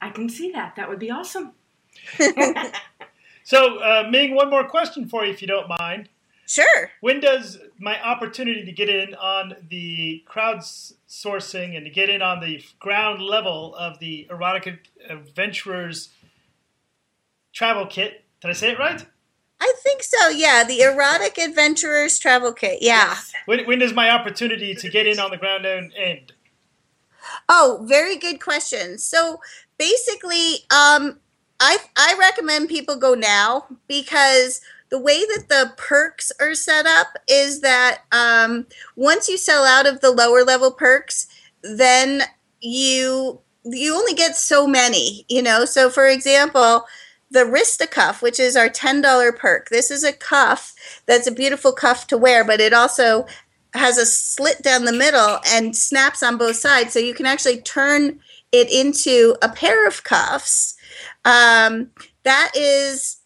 [0.00, 0.74] I can see that.
[0.74, 1.52] That would be awesome.
[3.44, 6.08] So, uh, Ming, one more question for you, if you don't mind.
[6.50, 6.90] Sure.
[7.00, 12.40] When does my opportunity to get in on the crowdsourcing and to get in on
[12.40, 16.08] the ground level of the Erotic Adventurers
[17.52, 18.24] travel kit?
[18.40, 19.06] Did I say it right?
[19.60, 20.28] I think so.
[20.30, 22.78] Yeah, the Erotic Adventurers Travel Kit.
[22.80, 23.18] Yeah.
[23.46, 26.32] When, when does my opportunity to get in on the ground end end?
[27.48, 28.98] Oh, very good question.
[28.98, 29.40] So
[29.78, 31.20] basically, um,
[31.60, 34.60] I I recommend people go now because
[34.90, 38.66] the way that the perks are set up is that um,
[38.96, 41.26] once you sell out of the lower level perks,
[41.62, 42.22] then
[42.60, 45.24] you you only get so many.
[45.28, 46.84] You know, so for example.
[47.32, 49.68] The Rista cuff, which is our $10 perk.
[49.68, 50.74] This is a cuff
[51.06, 53.24] that's a beautiful cuff to wear, but it also
[53.74, 56.92] has a slit down the middle and snaps on both sides.
[56.92, 58.18] So you can actually turn
[58.52, 60.74] it into a pair of cuffs.
[61.24, 61.90] Um,
[62.24, 63.19] that is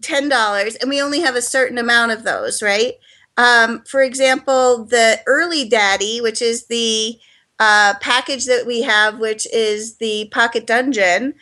[0.00, 2.94] $10, and we only have a certain amount of those, right?
[3.36, 7.18] Um, for example, the Early Daddy, which is the
[7.58, 11.34] uh, package that we have, which is the Pocket Dungeon.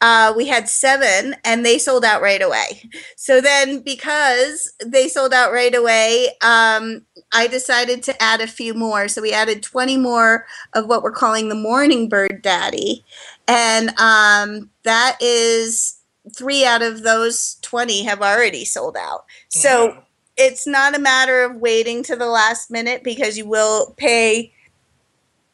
[0.00, 2.88] Uh, we had seven and they sold out right away.
[3.16, 7.02] So then, because they sold out right away, um,
[7.32, 9.08] I decided to add a few more.
[9.08, 13.04] So we added 20 more of what we're calling the Morning Bird Daddy.
[13.48, 15.95] And um, that is
[16.34, 19.24] three out of those 20 have already sold out.
[19.48, 20.02] So Wow.
[20.36, 24.52] it's not a matter of waiting to the last minute because you will pay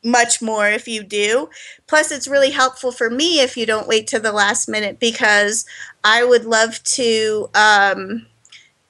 [0.04, 1.48] much more if you do.
[1.86, 5.64] Plus, it's really helpful for me if you don't wait to the last minute because
[6.02, 8.26] I would love to um,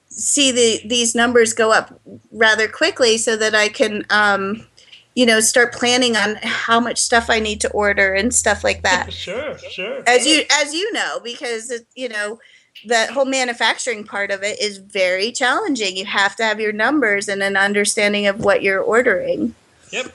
[0.09, 1.99] see the these numbers go up
[2.31, 4.05] rather quickly so that I can.
[4.09, 4.65] Um,
[5.15, 8.81] you know, start planning on how much stuff I need to order and stuff like
[8.83, 10.03] that Sure, sure.
[10.07, 12.39] as you as you know because it, you know
[12.85, 17.29] the whole manufacturing part of it is very challenging you have to have your numbers
[17.29, 19.53] and an understanding of what you're ordering
[19.93, 20.11] Yep.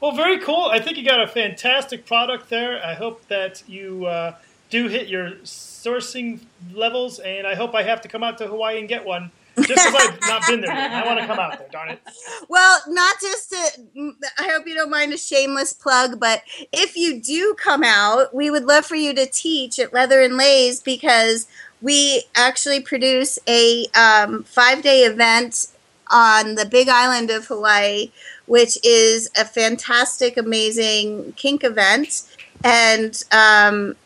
[0.00, 0.66] Well, very cool.
[0.70, 2.80] I think you got a fantastic product there.
[2.82, 4.36] I hope that you uh,
[4.70, 6.40] do hit your sourcing
[6.72, 9.32] levels, and I hope I have to come out to Hawaii and get one
[9.62, 10.92] Just because I've not been there yet.
[10.92, 12.00] I want to come out there, darn it.
[12.48, 16.42] Well, not just to, I hope you don't mind a shameless plug, but
[16.72, 20.36] if you do come out, we would love for you to teach at Leather and
[20.36, 21.46] Lays because
[21.82, 25.66] we actually produce a um, five day event
[26.10, 28.10] on the big island of Hawaii,
[28.46, 32.22] which is a fantastic, amazing kink event.
[32.62, 33.96] And um,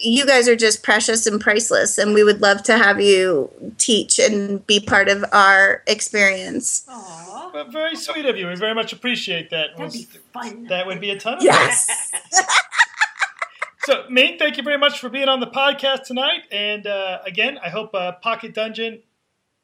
[0.00, 4.18] you guys are just precious and priceless, and we would love to have you teach
[4.18, 6.84] and be part of our experience.
[6.88, 8.46] Aw, Well, very sweet of you.
[8.48, 9.76] We very much appreciate that.
[9.76, 10.64] that'd be fun.
[10.68, 12.10] That would be a ton of Yes.
[13.84, 16.44] So, Ming, thank you very much for being on the podcast tonight.
[16.50, 19.02] And uh, again, I hope uh, Pocket Dungeon.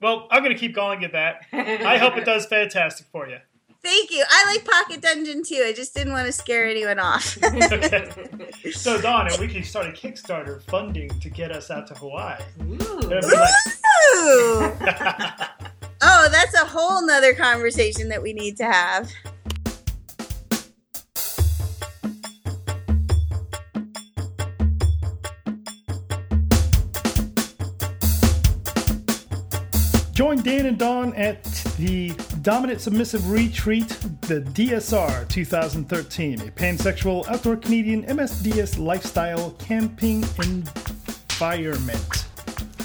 [0.03, 1.41] Well, I'm going to keep calling it that.
[1.53, 3.39] I hope it does fantastic for you.
[3.83, 4.25] Thank you.
[4.29, 5.65] I like Pocket Dungeon too.
[5.67, 7.39] I just didn't want to scare anyone off.
[7.43, 8.11] Okay.
[8.73, 12.41] So, Dawn, and we can start a Kickstarter funding to get us out to Hawaii.
[12.63, 13.01] Ooh.
[13.01, 14.73] Like, Ooh.
[16.03, 19.11] Oh, that's a whole nother conversation that we need to have.
[30.13, 31.43] Join Dan and Dawn at
[31.79, 32.11] the
[32.43, 33.89] Dominant Submissive Retreat,
[34.23, 42.27] the DSR 2013, a pansexual outdoor Canadian MSDS lifestyle camping environment.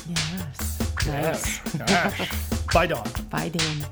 [0.10, 0.96] Yes.
[1.06, 1.60] Yes.
[1.78, 2.66] Gosh.
[2.74, 3.08] Bye, Dawn.
[3.30, 3.86] Bye, Dan.